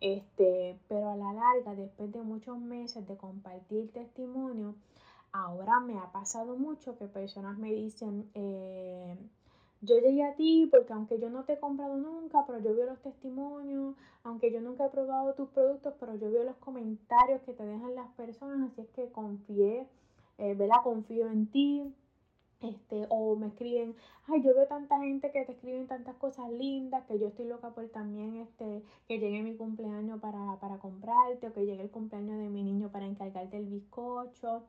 este, 0.00 0.78
pero 0.88 1.10
a 1.10 1.16
la 1.16 1.32
larga, 1.32 1.74
después 1.74 2.12
de 2.12 2.22
muchos 2.22 2.58
meses 2.58 3.06
de 3.08 3.16
compartir 3.16 3.90
testimonios, 3.92 4.76
ahora 5.32 5.80
me 5.80 5.98
ha 5.98 6.12
pasado 6.12 6.56
mucho 6.56 6.96
que 6.96 7.06
personas 7.06 7.58
me 7.58 7.72
dicen, 7.72 8.30
eh, 8.34 9.16
yo 9.84 9.98
llegué 9.98 10.24
a 10.24 10.34
ti 10.34 10.68
porque 10.70 10.92
aunque 10.92 11.18
yo 11.18 11.30
no 11.30 11.44
te 11.44 11.54
he 11.54 11.58
comprado 11.58 11.96
nunca, 11.96 12.44
pero 12.46 12.58
yo 12.60 12.74
veo 12.74 12.86
los 12.86 13.00
testimonios, 13.00 13.94
aunque 14.22 14.50
yo 14.52 14.60
nunca 14.60 14.86
he 14.86 14.90
probado 14.90 15.34
tus 15.34 15.48
productos, 15.50 15.94
pero 16.00 16.14
yo 16.16 16.30
veo 16.30 16.44
los 16.44 16.56
comentarios 16.56 17.42
que 17.42 17.52
te 17.52 17.64
dejan 17.64 17.94
las 17.94 18.10
personas, 18.12 18.70
así 18.72 18.80
es 18.80 18.88
que 18.90 19.10
confié, 19.12 19.86
eh, 20.38 20.54
¿verdad? 20.54 20.76
Confío 20.82 21.28
en 21.28 21.46
ti. 21.50 21.94
Este, 22.60 23.06
o 23.10 23.36
me 23.36 23.48
escriben, 23.48 23.94
ay, 24.26 24.42
yo 24.42 24.54
veo 24.54 24.66
tanta 24.66 24.98
gente 25.00 25.30
que 25.30 25.44
te 25.44 25.52
escriben 25.52 25.86
tantas 25.86 26.16
cosas 26.16 26.50
lindas, 26.50 27.04
que 27.04 27.18
yo 27.18 27.26
estoy 27.26 27.44
loca 27.44 27.70
por 27.74 27.86
también 27.88 28.36
este, 28.36 28.82
que 29.06 29.18
llegue 29.18 29.42
mi 29.42 29.54
cumpleaños 29.54 30.18
para, 30.20 30.56
para 30.60 30.78
comprarte, 30.78 31.48
o 31.48 31.52
que 31.52 31.66
llegue 31.66 31.82
el 31.82 31.90
cumpleaños 31.90 32.38
de 32.38 32.48
mi 32.48 32.62
niño 32.62 32.90
para 32.90 33.04
encargarte 33.04 33.58
el 33.58 33.66
bizcocho. 33.66 34.62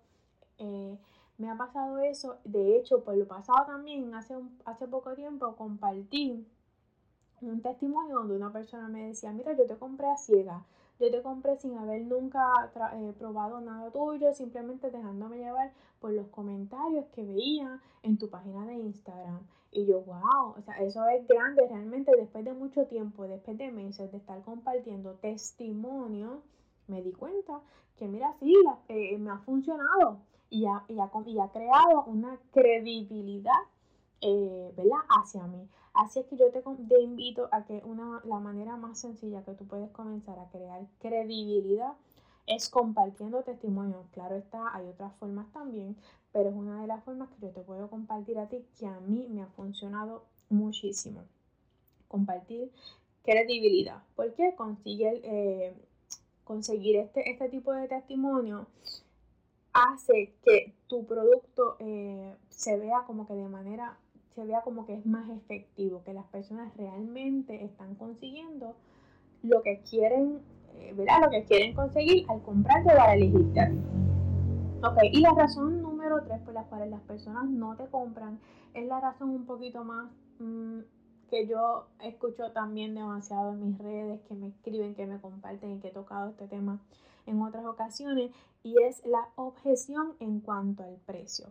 Eh, 0.58 0.98
me 1.38 1.50
ha 1.50 1.56
pasado 1.58 2.00
eso. 2.00 2.38
De 2.44 2.78
hecho, 2.78 3.04
por 3.04 3.18
lo 3.18 3.28
pasado 3.28 3.66
también, 3.66 4.14
hace, 4.14 4.36
un, 4.36 4.58
hace 4.66 4.88
poco 4.88 5.14
tiempo 5.14 5.56
compartí 5.56 6.46
un 7.42 7.62
testimonio 7.62 8.16
donde 8.16 8.36
una 8.36 8.52
persona 8.52 8.88
me 8.88 9.08
decía, 9.08 9.32
mira, 9.32 9.54
yo 9.54 9.66
te 9.66 9.76
compré 9.76 10.08
a 10.08 10.18
ciega, 10.18 10.66
yo 11.00 11.12
te 11.12 11.22
compré 11.22 11.58
sin 11.58 11.78
haber 11.78 12.02
nunca 12.04 12.42
eh, 12.94 13.14
probado 13.18 13.60
nada 13.62 13.92
tuyo, 13.92 14.34
simplemente 14.34 14.90
dejándome 14.90 15.38
llevar 15.38 15.74
por 16.00 16.12
los 16.12 16.28
comentarios 16.30 17.06
que 17.14 17.24
veía 17.24 17.82
en 18.04 18.18
tu 18.18 18.30
página 18.30 18.66
de 18.66 18.76
Instagram. 18.76 19.42
Y 19.72 19.86
yo, 19.86 20.02
wow, 20.02 20.56
o 20.58 20.62
sea, 20.62 20.76
eso 20.76 21.06
es 21.10 21.28
grande 21.28 21.68
realmente 21.68 22.12
después 22.18 22.46
de 22.46 22.54
mucho 22.54 22.86
tiempo, 22.86 23.28
después 23.28 23.58
de 23.58 23.72
meses 23.72 24.10
de 24.12 24.18
estar 24.18 24.42
compartiendo 24.44 25.16
testimonios, 25.16 26.40
me 26.88 27.02
di 27.02 27.12
cuenta 27.12 27.60
que 27.98 28.08
mira, 28.08 28.34
sí, 28.40 28.54
eh, 28.88 29.18
me 29.18 29.32
ha 29.32 29.40
funcionado 29.40 30.20
y 30.56 30.66
ha, 30.68 30.86
y 30.88 31.00
ha, 31.40 31.50
creado 31.50 32.06
una 32.06 32.40
credibilidad 32.54 33.52
eh, 34.22 34.72
¿verdad? 34.78 35.00
hacia 35.10 35.46
mí. 35.48 35.68
Así 35.94 36.20
es 36.20 36.28
que 36.28 36.38
yo 36.38 36.50
te, 36.52 36.62
te, 36.62 37.02
invito 37.02 37.50
a 37.52 37.66
que 37.66 37.82
una, 37.84 38.22
la 38.24 38.40
manera 38.40 38.78
más 38.78 39.00
sencilla 39.00 39.44
que 39.44 39.54
tú 39.54 39.68
puedes 39.68 39.92
comenzar 39.92 40.40
a 40.40 40.48
crear 40.50 40.88
credibilidad 41.00 41.94
es 42.48 42.70
compartiendo 42.70 43.44
testimonios. 43.44 44.06
Claro 44.14 44.36
está, 44.36 44.74
hay 44.74 44.88
otras 44.88 45.14
formas 45.16 45.52
también, 45.52 45.98
pero 46.32 46.50
es 46.50 46.56
una 46.56 46.82
de 46.82 46.88
las 46.88 47.04
formas 47.04 47.30
que 47.32 47.48
yo 47.48 47.52
te 47.52 47.62
puedo 47.62 47.90
compartir 47.90 48.40
a 48.40 48.48
ti 48.48 48.66
que 48.80 48.88
a 48.88 49.02
mí 49.02 49.28
me 49.30 49.42
ha 49.42 49.48
funcionado 49.48 50.24
muchísimo. 50.50 51.26
Compartir 52.08 52.72
credibilidad. 53.24 54.04
porque 54.16 54.56
Consigue, 54.56 55.20
eh, 55.22 55.76
conseguir 56.46 56.96
este, 56.96 57.30
este 57.30 57.50
tipo 57.50 57.74
de 57.74 57.90
testimonio 57.90 58.68
hace 59.76 60.34
que 60.42 60.74
tu 60.88 61.06
producto 61.06 61.76
eh, 61.80 62.34
se 62.50 62.78
vea 62.78 63.04
como 63.06 63.28
que 63.28 63.34
de 63.34 63.50
manera, 63.50 63.98
se 64.34 64.46
vea 64.46 64.62
como 64.62 64.86
que 64.86 64.94
es 64.94 65.06
más 65.06 65.30
efectivo, 65.30 66.02
que 66.06 66.14
las 66.14 66.26
personas 66.28 66.76
realmente 66.78 67.64
están 67.64 67.96
consiguiendo 67.96 68.74
lo 69.44 69.62
que 69.62 69.82
quieren, 69.82 70.40
eh, 70.76 70.94
¿verdad? 70.96 71.24
Lo 71.26 71.30
que 71.30 71.44
quieren 71.44 71.74
conseguir 71.74 72.26
al 72.30 72.42
comprarte 72.42 72.94
o 72.96 73.02
al 73.02 73.18
elegirte. 73.18 73.72
Y 75.12 75.20
la 75.20 75.34
razón 75.34 75.82
número 75.82 76.24
tres 76.24 76.40
por 76.42 76.54
la 76.54 76.64
cual 76.64 76.90
las 76.90 77.02
personas 77.02 77.50
no 77.50 77.76
te 77.76 77.86
compran 77.88 78.40
es 78.74 78.86
la 78.88 79.02
razón 79.02 79.32
un 79.32 79.46
poquito 79.46 79.84
más 79.84 80.10
mm, 80.40 80.80
que 81.30 81.48
yo 81.48 81.88
escucho 82.02 82.52
también 82.52 82.94
demasiado 82.96 83.54
en 83.54 83.66
mis 83.66 83.78
redes, 83.80 84.22
que 84.28 84.36
me 84.36 84.48
escriben, 84.48 84.96
que 84.96 85.06
me 85.06 85.20
comparten 85.20 85.72
y 85.72 85.80
que 85.80 85.90
he 85.90 85.92
tocado 85.92 86.30
este 86.30 86.48
tema 86.48 86.80
en 87.26 87.42
otras 87.42 87.66
ocasiones, 87.66 88.32
y 88.64 88.82
es 88.84 89.06
la 89.06 89.28
objeción 89.36 90.16
en 90.20 90.40
cuanto 90.40 90.84
al 90.84 90.96
precio. 91.06 91.48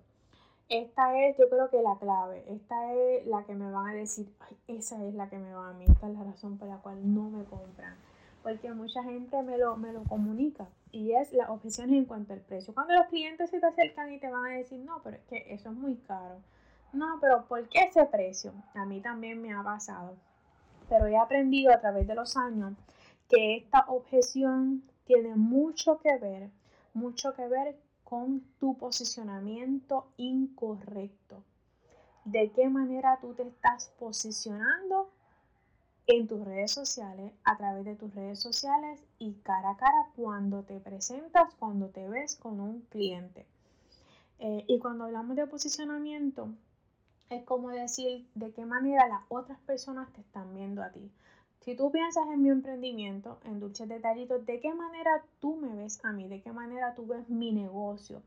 Esta 0.68 1.20
es, 1.20 1.36
yo 1.36 1.48
creo 1.48 1.68
que 1.70 1.82
la 1.82 1.98
clave, 1.98 2.44
esta 2.48 2.92
es 2.94 3.26
la 3.26 3.44
que 3.44 3.54
me 3.54 3.70
van 3.70 3.88
a 3.88 3.94
decir, 3.94 4.32
Ay, 4.40 4.56
esa 4.78 5.04
es 5.04 5.14
la 5.14 5.28
que 5.28 5.38
me 5.38 5.52
va 5.52 5.68
a 5.68 5.72
mí, 5.74 5.84
esta 5.86 6.08
es 6.08 6.14
la 6.14 6.24
razón 6.24 6.56
por 6.58 6.68
la 6.68 6.78
cual 6.78 7.14
no 7.14 7.30
me 7.30 7.44
compran, 7.44 7.96
porque 8.42 8.72
mucha 8.72 9.02
gente 9.04 9.42
me 9.42 9.58
lo, 9.58 9.76
me 9.76 9.92
lo 9.92 10.02
comunica 10.04 10.66
y 10.90 11.12
es 11.12 11.32
la 11.32 11.50
objeción 11.52 11.92
en 11.92 12.06
cuanto 12.06 12.32
al 12.32 12.40
precio. 12.40 12.72
Cuando 12.72 12.94
los 12.94 13.06
clientes 13.06 13.50
se 13.50 13.60
te 13.60 13.66
acercan 13.66 14.12
y 14.12 14.18
te 14.18 14.30
van 14.30 14.46
a 14.46 14.56
decir, 14.56 14.80
no, 14.80 15.00
pero 15.02 15.16
es 15.16 15.24
que 15.24 15.52
eso 15.52 15.70
es 15.70 15.76
muy 15.76 15.96
caro 15.96 16.36
no, 16.94 17.18
pero 17.20 17.44
¿por 17.46 17.68
qué 17.68 17.80
ese 17.80 18.04
precio? 18.06 18.52
A 18.74 18.86
mí 18.86 19.00
también 19.00 19.42
me 19.42 19.52
ha 19.52 19.62
pasado. 19.62 20.16
Pero 20.88 21.06
he 21.06 21.16
aprendido 21.16 21.72
a 21.72 21.80
través 21.80 22.06
de 22.06 22.14
los 22.14 22.36
años 22.36 22.74
que 23.28 23.56
esta 23.56 23.84
objeción 23.88 24.84
tiene 25.04 25.34
mucho 25.36 25.98
que 25.98 26.16
ver, 26.18 26.50
mucho 26.92 27.34
que 27.34 27.46
ver 27.46 27.78
con 28.04 28.40
tu 28.60 28.76
posicionamiento 28.76 30.06
incorrecto. 30.16 31.42
De 32.24 32.50
qué 32.52 32.68
manera 32.68 33.18
tú 33.20 33.34
te 33.34 33.42
estás 33.42 33.92
posicionando 33.98 35.10
en 36.06 36.26
tus 36.26 36.44
redes 36.44 36.70
sociales, 36.70 37.32
a 37.44 37.56
través 37.56 37.84
de 37.84 37.96
tus 37.96 38.14
redes 38.14 38.38
sociales 38.38 39.02
y 39.18 39.32
cara 39.42 39.70
a 39.70 39.76
cara 39.76 40.10
cuando 40.16 40.62
te 40.62 40.78
presentas, 40.80 41.54
cuando 41.58 41.88
te 41.88 42.08
ves 42.08 42.36
con 42.36 42.60
un 42.60 42.82
cliente. 42.82 43.46
Eh, 44.38 44.64
y 44.68 44.78
cuando 44.78 45.04
hablamos 45.04 45.36
de 45.36 45.46
posicionamiento, 45.46 46.48
es 47.30 47.42
como 47.44 47.70
decir 47.70 48.28
de 48.34 48.52
qué 48.52 48.66
manera 48.66 49.08
las 49.08 49.22
otras 49.28 49.58
personas 49.60 50.12
te 50.12 50.20
están 50.20 50.54
viendo 50.54 50.82
a 50.82 50.90
ti. 50.90 51.10
Si 51.64 51.74
tú 51.74 51.90
piensas 51.90 52.26
en 52.28 52.42
mi 52.42 52.50
emprendimiento, 52.50 53.38
en 53.44 53.58
Dulces 53.58 53.88
Detallitos, 53.88 54.44
¿de 54.44 54.60
qué 54.60 54.74
manera 54.74 55.24
tú 55.40 55.56
me 55.56 55.74
ves 55.74 55.98
a 56.04 56.12
mí? 56.12 56.28
¿De 56.28 56.42
qué 56.42 56.52
manera 56.52 56.94
tú 56.94 57.06
ves 57.06 57.26
mi 57.30 57.52
negocio? 57.52 58.20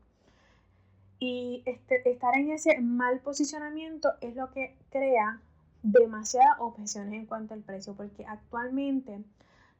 Y 1.20 1.62
este, 1.64 2.10
estar 2.10 2.36
en 2.36 2.50
ese 2.50 2.80
mal 2.80 3.20
posicionamiento 3.20 4.10
es 4.20 4.34
lo 4.34 4.50
que 4.50 4.76
crea 4.90 5.40
demasiadas 5.84 6.58
objeciones 6.58 7.14
en 7.14 7.26
cuanto 7.26 7.54
al 7.54 7.60
precio, 7.60 7.94
porque 7.94 8.26
actualmente 8.26 9.22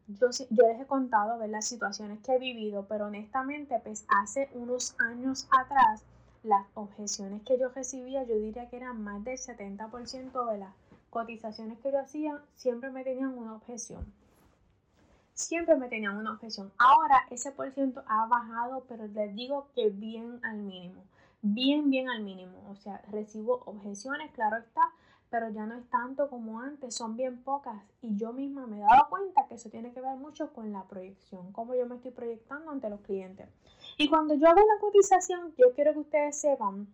yo, 0.06 0.28
les 0.28 0.80
he 0.80 0.86
contado 0.86 1.36
ver 1.38 1.50
las 1.50 1.66
situaciones 1.66 2.20
que 2.20 2.36
he 2.36 2.38
vivido, 2.38 2.86
pero 2.88 3.06
honestamente, 3.06 3.80
pues 3.82 4.06
hace 4.22 4.48
unos 4.54 4.94
años 5.00 5.48
atrás, 5.50 6.04
las 6.44 6.64
objeciones 6.74 7.42
que 7.42 7.58
yo 7.58 7.70
recibía, 7.70 8.22
yo 8.22 8.36
diría 8.36 8.68
que 8.68 8.76
eran 8.76 9.02
más 9.02 9.24
del 9.24 9.36
70% 9.36 10.52
de 10.52 10.58
las 10.58 10.72
cotizaciones 11.10 11.78
que 11.80 11.92
yo 11.92 12.00
hacía, 12.00 12.42
siempre 12.54 12.90
me 12.90 13.04
tenían 13.04 13.36
una 13.36 13.54
objeción. 13.54 14.12
Siempre 15.32 15.76
me 15.76 15.88
tenían 15.88 16.16
una 16.16 16.32
objeción. 16.32 16.72
Ahora 16.78 17.26
ese 17.30 17.52
por 17.52 17.70
ciento 17.72 18.02
ha 18.08 18.26
bajado, 18.26 18.84
pero 18.88 19.06
les 19.06 19.34
digo 19.34 19.68
que 19.74 19.90
bien 19.90 20.40
al 20.42 20.58
mínimo. 20.58 21.04
Bien, 21.42 21.90
bien 21.90 22.08
al 22.08 22.22
mínimo. 22.22 22.58
O 22.70 22.74
sea, 22.74 23.00
recibo 23.10 23.62
objeciones, 23.64 24.32
claro 24.32 24.56
está, 24.56 24.82
pero 25.30 25.50
ya 25.50 25.66
no 25.66 25.76
es 25.76 25.88
tanto 25.90 26.28
como 26.28 26.60
antes, 26.60 26.94
son 26.94 27.16
bien 27.16 27.42
pocas. 27.42 27.80
Y 28.02 28.16
yo 28.16 28.32
misma 28.32 28.66
me 28.66 28.78
he 28.78 28.80
dado 28.80 29.08
cuenta 29.08 29.46
que 29.46 29.54
eso 29.54 29.70
tiene 29.70 29.92
que 29.92 30.00
ver 30.00 30.16
mucho 30.16 30.52
con 30.52 30.72
la 30.72 30.84
proyección, 30.84 31.52
cómo 31.52 31.74
yo 31.74 31.86
me 31.86 31.96
estoy 31.96 32.10
proyectando 32.10 32.70
ante 32.70 32.90
los 32.90 33.00
clientes. 33.00 33.48
Y 33.96 34.08
cuando 34.08 34.34
yo 34.34 34.48
hago 34.48 34.60
una 34.60 34.80
cotización, 34.80 35.54
yo 35.56 35.72
quiero 35.74 35.92
que 35.92 36.00
ustedes 36.00 36.40
sepan 36.40 36.88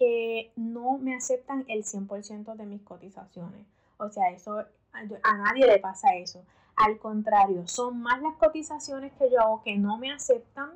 que 0.00 0.50
no 0.56 0.96
me 0.96 1.14
aceptan 1.14 1.66
el 1.68 1.84
100% 1.84 2.54
de 2.56 2.64
mis 2.64 2.80
cotizaciones. 2.80 3.66
O 3.98 4.08
sea, 4.08 4.30
eso 4.30 4.64
a 4.94 5.36
nadie 5.36 5.66
le 5.66 5.78
pasa 5.78 6.14
eso. 6.16 6.42
Al 6.74 6.98
contrario, 6.98 7.68
son 7.68 8.00
más 8.00 8.22
las 8.22 8.34
cotizaciones 8.36 9.12
que 9.12 9.30
yo 9.30 9.42
hago 9.42 9.62
que 9.62 9.76
no 9.76 9.98
me 9.98 10.10
aceptan 10.10 10.70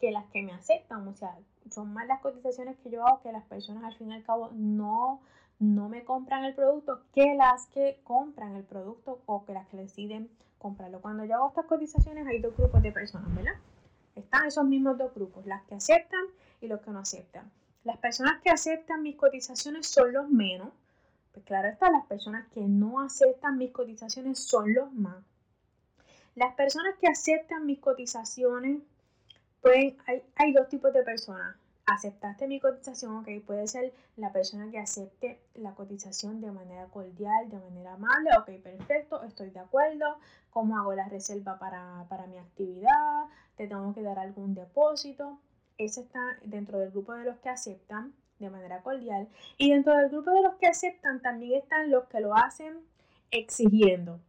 que 0.00 0.12
las 0.12 0.26
que 0.26 0.44
me 0.44 0.52
aceptan. 0.52 1.08
O 1.08 1.14
sea, 1.16 1.36
son 1.72 1.92
más 1.92 2.06
las 2.06 2.20
cotizaciones 2.20 2.76
que 2.78 2.90
yo 2.90 3.04
hago 3.04 3.20
que 3.20 3.32
las 3.32 3.42
personas 3.46 3.82
al 3.82 3.96
fin 3.96 4.12
y 4.12 4.14
al 4.14 4.22
cabo 4.22 4.50
no, 4.52 5.22
no 5.58 5.88
me 5.88 6.04
compran 6.04 6.44
el 6.44 6.54
producto 6.54 7.00
que 7.12 7.34
las 7.34 7.66
que 7.66 8.00
compran 8.04 8.54
el 8.54 8.62
producto 8.62 9.20
o 9.26 9.44
que 9.44 9.54
las 9.54 9.66
que 9.66 9.76
deciden 9.76 10.30
comprarlo. 10.60 11.00
Cuando 11.00 11.24
yo 11.24 11.34
hago 11.34 11.48
estas 11.48 11.66
cotizaciones 11.66 12.28
hay 12.28 12.40
dos 12.40 12.56
grupos 12.56 12.80
de 12.80 12.92
personas, 12.92 13.34
¿verdad? 13.34 13.56
Están 14.14 14.46
esos 14.46 14.64
mismos 14.64 14.96
dos 14.96 15.12
grupos, 15.14 15.46
las 15.46 15.64
que 15.64 15.74
aceptan 15.74 16.22
y 16.60 16.68
los 16.68 16.80
que 16.80 16.92
no 16.92 17.00
aceptan. 17.00 17.50
Las 17.88 17.96
personas 17.96 18.42
que 18.42 18.50
aceptan 18.50 19.02
mis 19.02 19.16
cotizaciones 19.16 19.86
son 19.86 20.12
los 20.12 20.28
menos. 20.28 20.68
Pues 21.32 21.46
claro 21.46 21.68
está, 21.68 21.90
las 21.90 22.04
personas 22.04 22.46
que 22.52 22.60
no 22.60 23.00
aceptan 23.00 23.56
mis 23.56 23.72
cotizaciones 23.72 24.38
son 24.40 24.74
los 24.74 24.92
más. 24.92 25.24
Las 26.34 26.52
personas 26.54 26.96
que 27.00 27.08
aceptan 27.08 27.64
mis 27.64 27.78
cotizaciones, 27.78 28.82
pues 29.62 29.94
hay, 30.06 30.22
hay 30.36 30.52
dos 30.52 30.68
tipos 30.68 30.92
de 30.92 31.02
personas 31.02 31.56
aceptaste 31.86 32.46
mi 32.46 32.60
cotización, 32.60 33.16
ok, 33.16 33.28
puede 33.46 33.66
ser 33.66 33.94
la 34.18 34.30
persona 34.30 34.70
que 34.70 34.78
acepte 34.78 35.40
la 35.54 35.74
cotización 35.74 36.42
de 36.42 36.52
manera 36.52 36.84
cordial, 36.88 37.48
de 37.48 37.58
manera 37.58 37.94
amable, 37.94 38.28
ok, 38.38 38.62
perfecto, 38.62 39.22
estoy 39.22 39.48
de 39.48 39.60
acuerdo, 39.60 40.18
cómo 40.50 40.78
hago 40.78 40.92
la 40.92 41.08
reserva 41.08 41.58
para, 41.58 42.04
para 42.10 42.26
mi 42.26 42.36
actividad, 42.36 43.24
te 43.56 43.66
tengo 43.66 43.94
que 43.94 44.02
dar 44.02 44.18
algún 44.18 44.54
depósito. 44.54 45.38
Ese 45.78 46.02
está 46.02 46.20
dentro 46.42 46.78
del 46.78 46.90
grupo 46.90 47.14
de 47.14 47.24
los 47.24 47.38
que 47.38 47.48
aceptan 47.48 48.12
de 48.38 48.50
manera 48.50 48.82
cordial. 48.82 49.28
Y 49.56 49.70
dentro 49.70 49.96
del 49.96 50.10
grupo 50.10 50.30
de 50.30 50.42
los 50.42 50.54
que 50.56 50.66
aceptan 50.66 51.22
también 51.22 51.60
están 51.60 51.90
los 51.90 52.04
que 52.08 52.20
lo 52.20 52.34
hacen 52.34 52.78
exigiendo. 53.30 54.20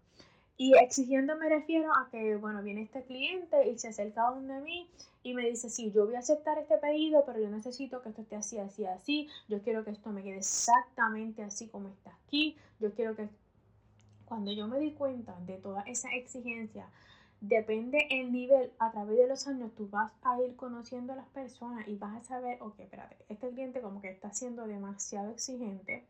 Y 0.58 0.78
exigiendo 0.78 1.38
me 1.38 1.48
refiero 1.48 1.90
a 1.96 2.10
que, 2.12 2.36
bueno, 2.36 2.62
viene 2.62 2.82
este 2.82 3.04
cliente 3.04 3.70
y 3.70 3.78
se 3.80 3.88
acerca 3.88 4.28
a 4.28 4.32
donde 4.32 4.60
mí 4.60 4.90
y 5.24 5.34
me 5.34 5.50
dice, 5.50 5.70
sí, 5.70 5.92
yo 5.94 6.06
voy 6.06 6.16
a 6.16 6.20
aceptar 6.20 6.58
este 6.58 6.78
pedido, 6.78 7.24
pero 7.26 7.40
yo 7.40 7.50
necesito 7.50 8.02
que 8.02 8.10
esto 8.10 8.22
esté 8.22 8.36
así, 8.36 8.58
así, 8.58 8.86
así. 8.86 9.30
Yo 9.48 9.62
quiero 9.62 9.86
que 9.86 9.92
esto 9.92 10.10
me 10.12 10.22
quede 10.22 10.40
exactamente 10.40 11.44
así 11.44 11.68
como 11.70 11.88
está 11.88 12.12
aquí. 12.26 12.58
Yo 12.80 12.94
quiero 12.94 13.16
que... 13.16 13.30
Cuando 14.26 14.52
yo 14.52 14.68
me 14.68 14.80
di 14.80 14.92
cuenta 14.92 15.40
de 15.48 15.58
toda 15.58 15.82
esa 15.84 16.10
exigencia, 16.14 16.88
depende 17.42 18.08
el 18.10 18.32
nivel, 18.32 18.72
a 18.80 18.92
través 18.92 19.18
de 19.18 19.28
los 19.28 19.48
años 19.48 19.72
tú 19.76 19.88
vas 19.90 20.12
a 20.24 20.42
ir 20.42 20.56
conociendo 20.56 21.14
a 21.14 21.16
las 21.16 21.28
personas 21.28 21.88
y 21.88 21.96
vas 21.96 22.16
a 22.18 22.24
saber, 22.24 22.62
ok, 22.62 22.80
espérate, 22.80 23.16
este 23.30 23.50
cliente 23.50 23.82
como 23.82 24.02
que 24.02 24.10
está 24.10 24.32
siendo 24.34 24.68
demasiado 24.68 25.32
exigente. 25.32 26.04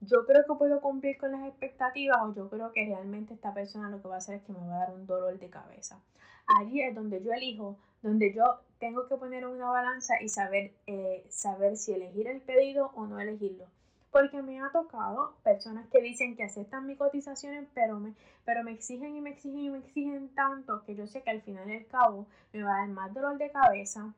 Yo 0.00 0.26
creo 0.26 0.44
que 0.46 0.54
puedo 0.54 0.80
cumplir 0.80 1.16
con 1.16 1.32
las 1.32 1.46
expectativas 1.46 2.18
o 2.22 2.34
yo 2.34 2.50
creo 2.50 2.72
que 2.72 2.84
realmente 2.84 3.34
esta 3.34 3.54
persona 3.54 3.88
lo 3.88 4.02
que 4.02 4.08
va 4.08 4.16
a 4.16 4.18
hacer 4.18 4.36
es 4.36 4.42
que 4.42 4.52
me 4.52 4.58
va 4.58 4.76
a 4.76 4.78
dar 4.80 4.94
un 4.94 5.06
dolor 5.06 5.38
de 5.38 5.48
cabeza. 5.48 6.00
Allí 6.46 6.82
es 6.82 6.94
donde 6.94 7.22
yo 7.22 7.32
elijo 7.32 7.76
donde 8.06 8.32
yo 8.32 8.60
tengo 8.78 9.08
que 9.08 9.16
poner 9.16 9.46
una 9.46 9.68
balanza 9.68 10.14
y 10.22 10.28
saber, 10.28 10.72
eh, 10.86 11.24
saber 11.28 11.76
si 11.76 11.92
elegir 11.92 12.28
el 12.28 12.40
pedido 12.40 12.92
o 12.94 13.06
no 13.06 13.18
elegirlo. 13.18 13.66
Porque 14.10 14.40
me 14.42 14.60
ha 14.60 14.70
tocado 14.70 15.34
personas 15.42 15.86
que 15.88 16.00
dicen 16.00 16.36
que 16.36 16.44
aceptan 16.44 16.86
mis 16.86 16.98
cotizaciones, 16.98 17.68
pero 17.74 17.98
me, 17.98 18.14
pero 18.44 18.62
me 18.64 18.72
exigen 18.72 19.16
y 19.16 19.20
me 19.20 19.30
exigen 19.30 19.60
y 19.60 19.70
me 19.70 19.78
exigen 19.78 20.28
tanto 20.34 20.82
que 20.84 20.94
yo 20.94 21.06
sé 21.06 21.22
que 21.22 21.30
al 21.30 21.42
final 21.42 21.66
del 21.66 21.86
cabo 21.86 22.26
me 22.52 22.62
va 22.62 22.76
a 22.76 22.78
dar 22.80 22.88
más 22.88 23.12
dolor 23.12 23.36
de 23.36 23.50
cabeza, 23.50 24.14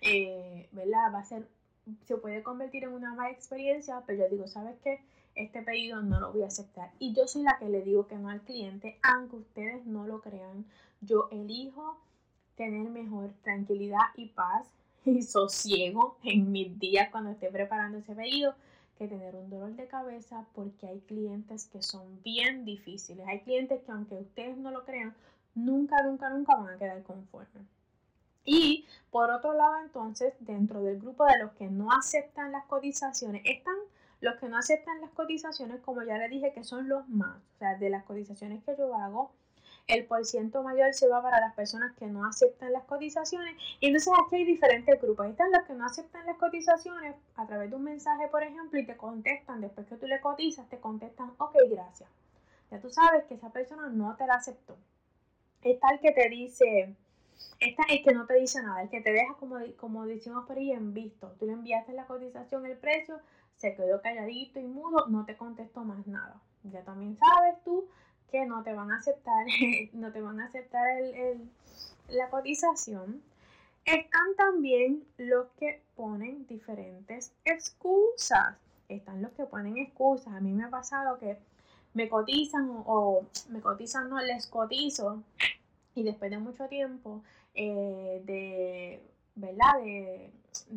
eh, 0.00 0.68
¿verdad? 0.72 1.12
Va 1.12 1.18
a 1.20 1.24
ser, 1.24 1.46
se 2.06 2.16
puede 2.16 2.42
convertir 2.42 2.84
en 2.84 2.92
una 2.92 3.14
mala 3.14 3.30
experiencia, 3.30 4.02
pero 4.06 4.24
yo 4.24 4.28
digo, 4.30 4.46
¿sabes 4.46 4.78
qué? 4.82 5.00
Este 5.34 5.62
pedido 5.62 6.02
no 6.02 6.20
lo 6.20 6.32
voy 6.32 6.42
a 6.42 6.46
aceptar. 6.46 6.90
Y 6.98 7.12
yo 7.12 7.26
soy 7.26 7.42
la 7.42 7.58
que 7.58 7.68
le 7.68 7.82
digo 7.82 8.06
que 8.06 8.16
no 8.16 8.28
al 8.28 8.40
cliente, 8.40 8.98
aunque 9.02 9.36
ustedes 9.36 9.84
no 9.86 10.06
lo 10.06 10.20
crean. 10.20 10.64
Yo 11.00 11.28
elijo 11.30 11.98
tener 12.56 12.90
mejor 12.90 13.32
tranquilidad 13.42 14.00
y 14.16 14.26
paz 14.28 14.66
y 15.04 15.22
sosiego 15.22 16.18
en 16.24 16.50
mis 16.50 16.78
días 16.78 17.08
cuando 17.10 17.30
esté 17.30 17.50
preparando 17.50 17.98
ese 17.98 18.14
pedido 18.14 18.54
que 18.98 19.08
tener 19.08 19.36
un 19.36 19.48
dolor 19.48 19.74
de 19.76 19.86
cabeza 19.86 20.44
porque 20.54 20.88
hay 20.88 21.00
clientes 21.00 21.66
que 21.66 21.82
son 21.82 22.20
bien 22.22 22.64
difíciles. 22.64 23.26
Hay 23.28 23.40
clientes 23.40 23.80
que 23.82 23.92
aunque 23.92 24.16
ustedes 24.16 24.58
no 24.58 24.70
lo 24.70 24.84
crean, 24.84 25.14
nunca, 25.54 26.02
nunca, 26.02 26.28
nunca 26.30 26.56
van 26.56 26.74
a 26.74 26.78
quedar 26.78 27.02
conformes. 27.04 27.64
Y 28.44 28.86
por 29.10 29.30
otro 29.30 29.54
lado, 29.54 29.78
entonces, 29.84 30.34
dentro 30.40 30.82
del 30.82 30.98
grupo 30.98 31.24
de 31.26 31.38
los 31.38 31.52
que 31.52 31.68
no 31.68 31.92
aceptan 31.92 32.50
las 32.50 32.64
cotizaciones, 32.64 33.42
están 33.44 33.76
los 34.20 34.36
que 34.36 34.48
no 34.48 34.58
aceptan 34.58 35.00
las 35.00 35.10
cotizaciones, 35.10 35.80
como 35.80 36.02
ya 36.02 36.18
les 36.18 36.30
dije, 36.30 36.52
que 36.52 36.64
son 36.64 36.88
los 36.88 37.08
más. 37.08 37.36
O 37.36 37.58
sea, 37.58 37.76
de 37.76 37.90
las 37.90 38.04
cotizaciones 38.04 38.64
que 38.64 38.74
yo 38.76 38.94
hago, 38.94 39.30
el 39.88 40.04
porciento 40.04 40.62
mayor 40.62 40.92
se 40.92 41.08
va 41.08 41.22
para 41.22 41.40
las 41.40 41.54
personas 41.54 41.96
que 41.96 42.06
no 42.06 42.26
aceptan 42.26 42.72
las 42.72 42.84
cotizaciones. 42.84 43.56
Y 43.80 43.86
entonces 43.86 44.12
aquí 44.24 44.36
hay 44.36 44.44
diferentes 44.44 45.00
grupos. 45.00 45.26
están 45.26 45.50
los 45.50 45.64
que 45.64 45.72
no 45.72 45.86
aceptan 45.86 46.26
las 46.26 46.36
cotizaciones 46.36 47.16
a 47.36 47.46
través 47.46 47.70
de 47.70 47.76
un 47.76 47.84
mensaje, 47.84 48.28
por 48.28 48.42
ejemplo, 48.42 48.78
y 48.78 48.84
te 48.84 48.96
contestan, 48.96 49.62
después 49.62 49.86
que 49.86 49.96
tú 49.96 50.06
le 50.06 50.20
cotizas, 50.20 50.68
te 50.68 50.78
contestan, 50.78 51.32
ok, 51.38 51.56
gracias. 51.70 52.08
Ya 52.70 52.78
tú 52.80 52.90
sabes 52.90 53.24
que 53.24 53.34
esa 53.34 53.50
persona 53.50 53.88
no 53.88 54.14
te 54.16 54.26
la 54.26 54.34
aceptó. 54.34 54.76
Está 55.62 55.88
el 55.90 56.00
que 56.00 56.12
te 56.12 56.28
dice, 56.28 56.94
esta 57.58 57.82
es 57.90 58.04
que 58.04 58.12
no 58.12 58.26
te 58.26 58.34
dice 58.34 58.62
nada, 58.62 58.82
el 58.82 58.90
que 58.90 59.00
te 59.00 59.10
deja 59.10 59.34
como, 59.40 59.56
como 59.78 60.04
decimos 60.04 60.44
por 60.46 60.58
ahí 60.58 60.70
en 60.70 60.92
visto. 60.92 61.34
Tú 61.38 61.46
le 61.46 61.54
enviaste 61.54 61.94
la 61.94 62.06
cotización, 62.06 62.66
el 62.66 62.76
precio, 62.76 63.20
se 63.56 63.74
quedó 63.74 64.02
calladito 64.02 64.60
y 64.60 64.66
mudo, 64.66 65.06
no 65.08 65.24
te 65.24 65.38
contestó 65.38 65.82
más 65.82 66.06
nada. 66.06 66.42
ya 66.64 66.84
también 66.84 67.16
sabes 67.16 67.54
tú 67.64 67.88
que 68.30 68.46
no 68.46 68.62
te 68.62 68.74
van 68.74 68.90
a 68.90 68.98
aceptar, 68.98 69.46
no 69.92 70.12
te 70.12 70.20
van 70.20 70.40
a 70.40 70.46
aceptar 70.46 70.86
el, 70.98 71.48
la 72.08 72.28
cotización. 72.30 73.22
Están 73.84 74.36
también 74.36 75.04
los 75.16 75.46
que 75.58 75.80
ponen 75.96 76.46
diferentes 76.46 77.32
excusas. 77.44 78.56
Están 78.88 79.22
los 79.22 79.32
que 79.32 79.44
ponen 79.44 79.78
excusas. 79.78 80.34
A 80.34 80.40
mí 80.40 80.52
me 80.52 80.64
ha 80.64 80.70
pasado 80.70 81.18
que 81.18 81.38
me 81.94 82.08
cotizan 82.08 82.68
o, 82.86 83.24
me 83.48 83.60
cotizan, 83.60 84.10
no 84.10 84.20
les 84.20 84.46
cotizo 84.46 85.22
y 85.94 86.02
después 86.02 86.30
de 86.30 86.38
mucho 86.38 86.68
tiempo 86.68 87.22
eh, 87.54 88.22
de, 88.24 89.02
¿verdad? 89.34 89.82
De, 89.82 90.30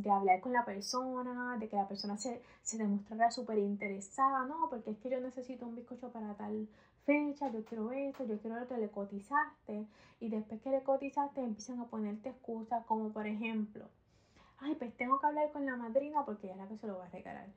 hablar 0.10 0.40
con 0.42 0.54
la 0.54 0.64
persona, 0.64 1.58
de 1.58 1.68
que 1.68 1.76
la 1.76 1.88
persona 1.88 2.18
se, 2.18 2.42
se 2.62 2.78
demostrara 2.78 3.32
súper 3.32 3.58
interesada, 3.58 4.46
no, 4.46 4.70
porque 4.70 4.92
es 4.92 4.98
que 4.98 5.10
yo 5.10 5.20
necesito 5.20 5.66
un 5.66 5.76
bizcocho 5.76 6.12
para 6.12 6.34
tal 6.36 6.68
fecha, 7.06 7.52
yo 7.52 7.64
quiero 7.66 7.92
esto, 7.92 8.26
yo 8.26 8.40
quiero 8.40 8.58
esto, 8.58 8.78
le 8.78 8.90
cotizaste 8.90 9.88
y 10.20 10.30
después 10.30 10.62
que 10.62 10.70
le 10.70 10.84
cotizaste 10.84 11.42
empiezan 11.42 11.80
a 11.80 11.88
ponerte 11.88 12.30
excusas 12.30 12.86
como 12.86 13.12
por 13.12 13.28
ejemplo, 13.28 13.86
ay, 14.60 14.76
pues 14.76 14.96
tengo 14.98 15.20
que 15.20 15.28
hablar 15.28 15.52
con 15.52 15.66
la 15.66 15.76
madrina 15.76 16.24
porque 16.26 16.48
ella 16.48 16.56
es 16.56 16.62
la 16.62 16.68
que 16.68 16.78
se 16.78 16.88
lo 16.88 16.98
va 16.98 17.06
a 17.06 17.10
regalar. 17.10 17.48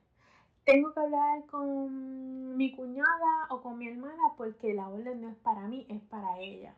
Tengo 0.65 0.93
que 0.93 0.99
hablar 0.99 1.45
con 1.45 2.57
mi 2.57 2.75
cuñada 2.75 3.47
o 3.51 3.61
con 3.61 3.77
mi 3.77 3.87
hermana 3.87 4.33
porque 4.35 4.73
la 4.73 4.89
orden 4.89 5.21
no 5.21 5.29
es 5.29 5.35
para 5.37 5.67
mí, 5.67 5.85
es 5.89 6.01
para 6.03 6.39
ella. 6.39 6.75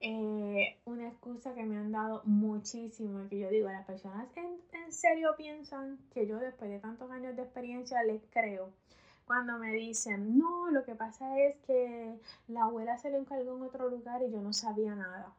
Eh, 0.00 0.80
una 0.86 1.08
excusa 1.08 1.54
que 1.54 1.62
me 1.62 1.76
han 1.76 1.92
dado 1.92 2.22
muchísimo, 2.24 3.28
que 3.28 3.38
yo 3.38 3.50
digo, 3.50 3.68
las 3.68 3.86
personas 3.86 4.26
en, 4.36 4.58
en 4.72 4.92
serio 4.92 5.34
piensan 5.36 5.98
que 6.12 6.26
yo 6.26 6.38
después 6.38 6.70
de 6.70 6.80
tantos 6.80 7.10
años 7.10 7.36
de 7.36 7.42
experiencia 7.42 8.02
les 8.02 8.22
creo 8.30 8.72
cuando 9.26 9.58
me 9.58 9.72
dicen, 9.72 10.38
no, 10.38 10.70
lo 10.70 10.84
que 10.84 10.94
pasa 10.94 11.38
es 11.38 11.56
que 11.66 12.18
la 12.48 12.64
abuela 12.64 12.98
se 12.98 13.10
lo 13.10 13.18
encargó 13.18 13.56
en 13.56 13.62
otro 13.62 13.88
lugar 13.88 14.22
y 14.22 14.30
yo 14.30 14.40
no 14.40 14.52
sabía 14.52 14.94
nada. 14.94 15.34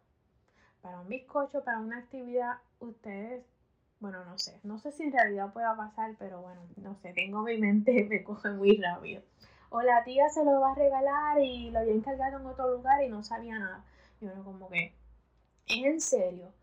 Para 0.82 1.00
un 1.00 1.08
bizcocho, 1.08 1.64
para 1.64 1.80
una 1.80 2.00
actividad, 2.00 2.58
ustedes, 2.80 3.46
bueno, 4.00 4.24
no 4.26 4.38
sé, 4.38 4.60
no 4.64 4.80
sé 4.80 4.92
si 4.92 5.04
en 5.04 5.14
realidad 5.14 5.54
pueda 5.54 5.76
pasar, 5.76 6.16
pero 6.20 6.42
bueno, 6.42 6.62
no 6.78 6.96
sé, 6.96 7.14
tengo 7.14 7.42
mi 7.44 7.58
mente, 7.58 8.06
me 8.10 8.24
coge 8.26 8.50
muy 8.52 8.78
rápido. 8.78 9.22
O 9.70 9.82
la 9.82 10.04
tía 10.04 10.30
se 10.30 10.46
lo 10.46 10.60
va 10.62 10.72
a 10.72 10.76
regalar 10.76 11.40
y 11.42 11.72
lo 11.72 11.80
había 11.80 11.94
encargado 11.94 12.40
en 12.40 12.46
otro 12.46 12.76
lugar 12.76 13.04
y 13.04 13.10
no 13.10 13.24
sabía 13.24 13.58
nada. 13.58 13.84
Y 14.22 14.26
bueno, 14.26 14.44
como 14.44 14.70
que, 14.70 14.94
en 15.68 16.00
serio. 16.00 16.54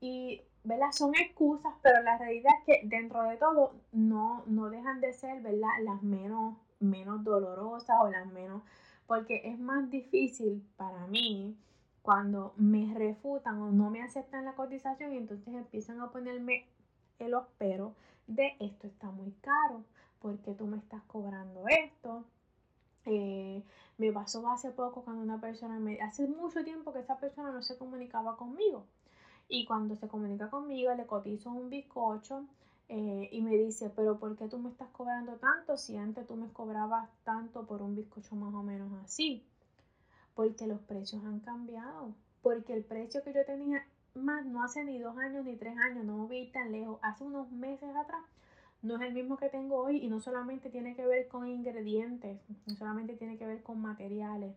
Y 0.00 0.42
¿verdad? 0.64 0.92
Son 0.92 1.14
excusas, 1.14 1.72
pero 1.82 2.02
la 2.02 2.18
realidad 2.18 2.52
es 2.60 2.64
que 2.80 2.86
dentro 2.86 3.22
de 3.24 3.36
todo 3.36 3.72
no, 3.92 4.42
no 4.46 4.70
dejan 4.70 5.00
de 5.00 5.12
ser, 5.12 5.42
¿verdad? 5.42 5.70
Las 5.82 6.02
menos 6.02 6.56
menos 6.80 7.24
dolorosas 7.24 7.96
o 8.00 8.08
las 8.08 8.26
menos, 8.26 8.62
porque 9.06 9.42
es 9.44 9.58
más 9.58 9.90
difícil 9.90 10.64
para 10.76 11.06
mí 11.06 11.56
cuando 12.02 12.54
me 12.56 12.94
refutan 12.94 13.60
o 13.60 13.70
no 13.70 13.90
me 13.90 14.02
aceptan 14.02 14.44
la 14.44 14.54
cotización 14.54 15.12
y 15.12 15.18
entonces 15.18 15.54
empiezan 15.54 16.00
a 16.00 16.10
ponerme 16.10 16.66
el 17.18 17.34
pero 17.58 17.94
de 18.26 18.56
esto 18.60 18.86
está 18.86 19.10
muy 19.10 19.32
caro, 19.40 19.84
porque 20.20 20.54
tú 20.54 20.66
me 20.66 20.76
estás 20.78 21.02
cobrando 21.04 21.66
esto. 21.68 22.24
Eh, 23.06 23.62
me 23.96 24.12
pasó 24.12 24.46
hace 24.50 24.70
poco 24.70 25.02
cuando 25.02 25.22
una 25.22 25.40
persona 25.40 25.78
me, 25.78 25.98
hace 26.00 26.26
mucho 26.28 26.62
tiempo 26.62 26.92
que 26.92 27.00
esa 27.00 27.18
persona 27.18 27.50
no 27.50 27.62
se 27.62 27.78
comunicaba 27.78 28.36
conmigo 28.36 28.84
y 29.48 29.64
cuando 29.64 29.96
se 29.96 30.08
comunica 30.08 30.50
conmigo 30.50 30.94
le 30.94 31.06
cotizo 31.06 31.50
un 31.50 31.70
bizcocho 31.70 32.44
eh, 32.88 33.28
y 33.32 33.42
me 33.42 33.56
dice, 33.56 33.90
pero 33.94 34.18
¿por 34.18 34.36
qué 34.36 34.48
tú 34.48 34.58
me 34.58 34.70
estás 34.70 34.88
cobrando 34.90 35.36
tanto 35.36 35.76
si 35.76 35.96
antes 35.96 36.26
tú 36.26 36.36
me 36.36 36.48
cobrabas 36.52 37.08
tanto 37.24 37.66
por 37.66 37.82
un 37.82 37.94
bizcocho 37.94 38.34
más 38.36 38.54
o 38.54 38.62
menos 38.62 38.92
así? 39.04 39.44
Porque 40.34 40.66
los 40.66 40.80
precios 40.80 41.24
han 41.24 41.40
cambiado. 41.40 42.14
Porque 42.42 42.72
el 42.72 42.84
precio 42.84 43.22
que 43.22 43.32
yo 43.32 43.44
tenía 43.44 43.84
más 44.14 44.46
no 44.46 44.62
hace 44.62 44.84
ni 44.84 44.98
dos 44.98 45.16
años 45.18 45.44
ni 45.44 45.56
tres 45.56 45.76
años, 45.78 46.04
no 46.04 46.26
voy 46.26 46.46
tan 46.50 46.72
lejos, 46.72 46.98
hace 47.02 47.24
unos 47.24 47.50
meses 47.50 47.94
atrás, 47.94 48.22
no 48.82 48.96
es 48.96 49.02
el 49.02 49.14
mismo 49.14 49.36
que 49.36 49.48
tengo 49.48 49.76
hoy 49.76 49.98
y 49.98 50.08
no 50.08 50.20
solamente 50.20 50.70
tiene 50.70 50.94
que 50.94 51.06
ver 51.06 51.28
con 51.28 51.46
ingredientes, 51.46 52.40
no 52.66 52.76
solamente 52.76 53.16
tiene 53.16 53.36
que 53.36 53.46
ver 53.46 53.62
con 53.62 53.80
materiales, 53.80 54.54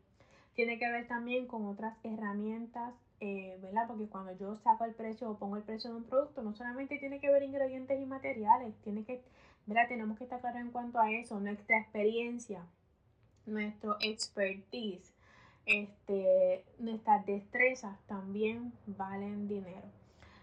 tiene 0.56 0.80
que 0.80 0.90
ver 0.90 1.08
también 1.08 1.48
con 1.48 1.66
otras 1.66 1.98
herramientas 2.04 2.94
eh, 3.24 3.60
¿verdad? 3.62 3.86
Porque 3.88 4.08
cuando 4.08 4.36
yo 4.36 4.56
saco 4.58 4.84
el 4.84 4.96
precio 4.96 5.30
o 5.30 5.38
pongo 5.38 5.56
el 5.56 5.62
precio 5.62 5.92
de 5.92 5.98
un 5.98 6.06
producto, 6.06 6.42
no 6.42 6.56
solamente 6.56 6.98
tiene 6.98 7.20
que 7.20 7.30
ver 7.30 7.44
ingredientes 7.44 8.02
y 8.02 8.06
materiales, 8.08 8.74
tiene 8.84 9.04
que, 9.06 9.22
¿verdad? 9.68 9.88
Tenemos 9.88 10.18
que 10.18 10.24
estar 10.24 10.42
claros 10.42 10.60
en 10.60 10.72
cuanto 10.72 11.00
a 11.00 11.12
eso, 11.12 11.40
nuestra 11.40 11.78
experiencia, 11.78 12.66
nuestro 13.46 13.98
expertise, 14.00 15.14
este, 15.68 16.66
nuestras 16.80 17.24
destrezas 17.28 17.96
también 18.08 18.74
valen 18.88 19.48
dinero. 19.48 19.88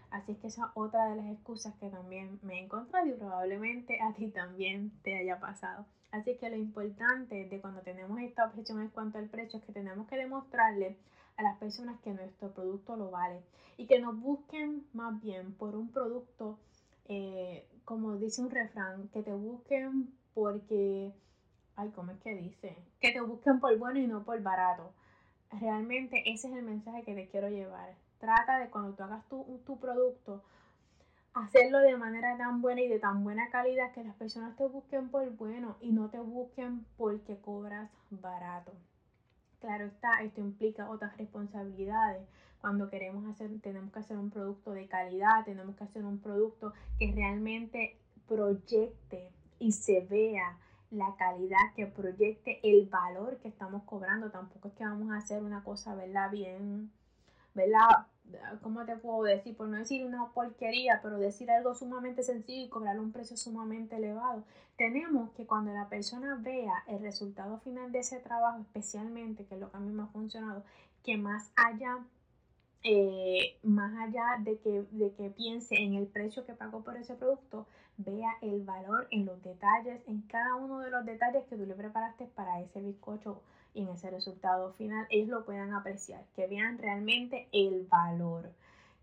Así 0.09 0.31
es 0.31 0.37
que 0.37 0.47
esa 0.47 0.67
es 0.67 0.71
otra 0.73 1.09
de 1.09 1.17
las 1.17 1.25
excusas 1.25 1.75
que 1.81 1.89
también 1.89 2.39
me 2.43 2.59
he 2.59 2.63
encontrado 2.63 3.05
y 3.07 3.11
probablemente 3.11 4.01
a 4.01 4.13
ti 4.13 4.29
también 4.29 4.91
te 5.03 5.17
haya 5.17 5.37
pasado. 5.41 5.85
Así 6.11 6.37
que 6.37 6.49
lo 6.49 6.55
importante 6.55 7.45
de 7.45 7.61
cuando 7.61 7.81
tenemos 7.81 8.19
esta 8.19 8.45
objeción 8.45 8.81
en 8.81 8.89
cuanto 8.89 9.19
al 9.19 9.29
precio 9.29 9.59
es 9.59 9.65
que 9.65 9.73
tenemos 9.73 10.07
que 10.07 10.17
demostrarle 10.17 10.97
a 11.37 11.43
las 11.43 11.57
personas 11.57 11.99
que 12.01 12.11
nuestro 12.11 12.51
producto 12.51 12.95
lo 12.95 13.11
vale 13.11 13.41
y 13.77 13.85
que 13.85 13.99
nos 13.99 14.19
busquen 14.19 14.85
más 14.93 15.21
bien 15.21 15.53
por 15.53 15.75
un 15.75 15.89
producto, 15.89 16.59
eh, 17.07 17.65
como 17.85 18.17
dice 18.17 18.41
un 18.41 18.49
refrán, 18.49 19.07
que 19.09 19.21
te 19.21 19.33
busquen 19.33 20.13
porque, 20.33 21.13
ay, 21.75 21.91
¿cómo 21.95 22.11
es 22.11 22.19
que 22.19 22.35
dice? 22.35 22.75
Que 22.99 23.11
te 23.11 23.21
busquen 23.21 23.59
por 23.59 23.77
bueno 23.77 23.99
y 23.99 24.07
no 24.07 24.23
por 24.23 24.41
barato. 24.41 24.91
Realmente 25.51 26.23
ese 26.25 26.47
es 26.49 26.53
el 26.55 26.63
mensaje 26.63 27.03
que 27.03 27.15
te 27.15 27.29
quiero 27.29 27.49
llevar. 27.49 27.95
Trata 28.19 28.59
de 28.59 28.69
cuando 28.69 28.93
tú 28.95 29.03
hagas 29.03 29.27
tu, 29.29 29.61
tu 29.65 29.79
producto, 29.79 30.43
hacerlo 31.33 31.79
de 31.79 31.97
manera 31.97 32.37
tan 32.37 32.61
buena 32.61 32.81
y 32.81 32.87
de 32.87 32.99
tan 32.99 33.23
buena 33.23 33.49
calidad 33.49 33.91
que 33.93 34.03
las 34.03 34.15
personas 34.15 34.55
te 34.57 34.67
busquen 34.67 35.09
por 35.09 35.29
bueno 35.31 35.77
y 35.81 35.91
no 35.91 36.09
te 36.09 36.19
busquen 36.19 36.85
porque 36.97 37.37
cobras 37.39 37.89
barato. 38.09 38.73
Claro 39.59 39.85
está, 39.85 40.21
esto 40.23 40.41
implica 40.41 40.89
otras 40.89 41.17
responsabilidades. 41.17 42.27
Cuando 42.61 42.89
queremos 42.89 43.25
hacer, 43.25 43.59
tenemos 43.61 43.91
que 43.91 43.99
hacer 43.99 44.17
un 44.17 44.29
producto 44.29 44.71
de 44.71 44.87
calidad, 44.87 45.45
tenemos 45.45 45.75
que 45.75 45.83
hacer 45.83 46.03
un 46.05 46.19
producto 46.19 46.73
que 46.97 47.11
realmente 47.13 47.97
proyecte 48.27 49.31
y 49.59 49.71
se 49.71 50.01
vea 50.01 50.57
la 50.91 51.15
calidad, 51.17 51.73
que 51.75 51.85
proyecte 51.85 52.59
el 52.63 52.87
valor 52.87 53.37
que 53.37 53.47
estamos 53.47 53.83
cobrando. 53.83 54.31
Tampoco 54.31 54.69
es 54.69 54.73
que 54.73 54.83
vamos 54.83 55.11
a 55.11 55.17
hacer 55.17 55.43
una 55.43 55.63
cosa, 55.63 55.95
¿verdad? 55.95 56.31
Bien, 56.31 56.91
¿verdad? 57.53 58.07
¿cómo 58.61 58.85
te 58.85 58.95
puedo 58.97 59.23
decir? 59.23 59.55
Por 59.55 59.67
no 59.67 59.77
decir 59.77 60.05
una 60.05 60.29
porquería, 60.33 60.99
pero 61.01 61.17
decir 61.17 61.49
algo 61.51 61.73
sumamente 61.73 62.23
sencillo 62.23 62.65
y 62.65 62.69
cobrar 62.69 62.99
un 62.99 63.11
precio 63.11 63.37
sumamente 63.37 63.95
elevado. 63.95 64.43
Tenemos 64.77 65.31
que 65.31 65.45
cuando 65.45 65.73
la 65.73 65.89
persona 65.89 66.37
vea 66.41 66.83
el 66.87 66.99
resultado 66.99 67.59
final 67.59 67.91
de 67.91 67.99
ese 67.99 68.19
trabajo, 68.19 68.61
especialmente, 68.61 69.45
que 69.45 69.55
es 69.55 69.61
lo 69.61 69.71
que 69.71 69.77
a 69.77 69.79
mí 69.79 69.91
me 69.91 70.03
ha 70.03 70.07
funcionado, 70.07 70.63
que 71.03 71.17
más 71.17 71.51
allá 71.55 71.99
eh, 72.81 73.57
más 73.61 73.93
allá 73.99 74.37
de 74.39 74.57
que, 74.59 74.85
de 74.91 75.13
que 75.13 75.29
piense 75.31 75.75
en 75.75 75.95
el 75.95 76.07
precio 76.07 76.45
que 76.45 76.53
pagó 76.53 76.81
por 76.81 76.95
ese 76.95 77.15
producto, 77.15 77.67
vea 77.97 78.31
el 78.41 78.63
valor 78.63 79.07
en 79.11 79.25
los 79.25 79.43
detalles, 79.43 80.01
en 80.07 80.21
cada 80.21 80.55
uno 80.55 80.79
de 80.79 80.89
los 80.89 81.05
detalles 81.05 81.43
que 81.47 81.57
tú 81.57 81.65
le 81.65 81.75
preparaste 81.75 82.27
para 82.27 82.61
ese 82.61 82.81
bizcocho 82.81 83.41
y 83.73 83.83
en 83.83 83.89
ese 83.89 84.09
resultado 84.09 84.71
final, 84.73 85.05
ellos 85.09 85.29
lo 85.29 85.45
puedan 85.45 85.73
apreciar, 85.73 86.23
que 86.35 86.47
vean 86.47 86.77
realmente 86.77 87.47
el 87.51 87.85
valor. 87.87 88.51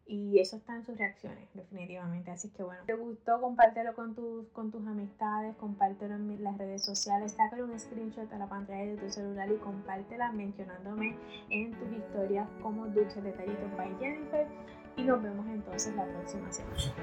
Y 0.09 0.39
eso 0.39 0.57
está 0.57 0.77
en 0.77 0.85
sus 0.85 0.97
reacciones, 0.97 1.49
definitivamente. 1.55 2.31
Así 2.31 2.49
que 2.51 2.63
bueno, 2.63 2.81
te 2.87 2.95
gustó, 2.95 3.41
compártelo 3.41 3.93
con 3.95 4.15
tus, 4.15 4.47
con 4.51 4.71
tus 4.71 4.87
amistades, 4.87 5.57
compártelo 5.57 6.15
en 6.15 6.45
las 6.45 6.57
redes 6.59 6.85
sociales, 6.85 7.33
sácale 7.33 7.65
un 7.65 7.77
screenshot 7.79 8.33
a 8.33 8.39
la 8.39 8.49
pantalla 8.49 8.85
de 8.85 8.97
tu 8.97 9.11
celular 9.11 9.51
y 9.51 9.57
compártela 9.57 10.31
mencionándome 10.31 11.17
en 11.51 11.73
tus 11.73 11.91
historias 11.91 12.49
como 12.63 12.87
Dulce 12.87 13.21
Detallitos 13.21 13.77
by 13.77 13.97
Jennifer. 13.99 14.47
Y 14.97 15.03
nos 15.03 15.21
vemos 15.23 15.45
entonces 15.49 15.95
la 15.97 16.07
próxima 16.07 16.53
semana. 16.53 16.95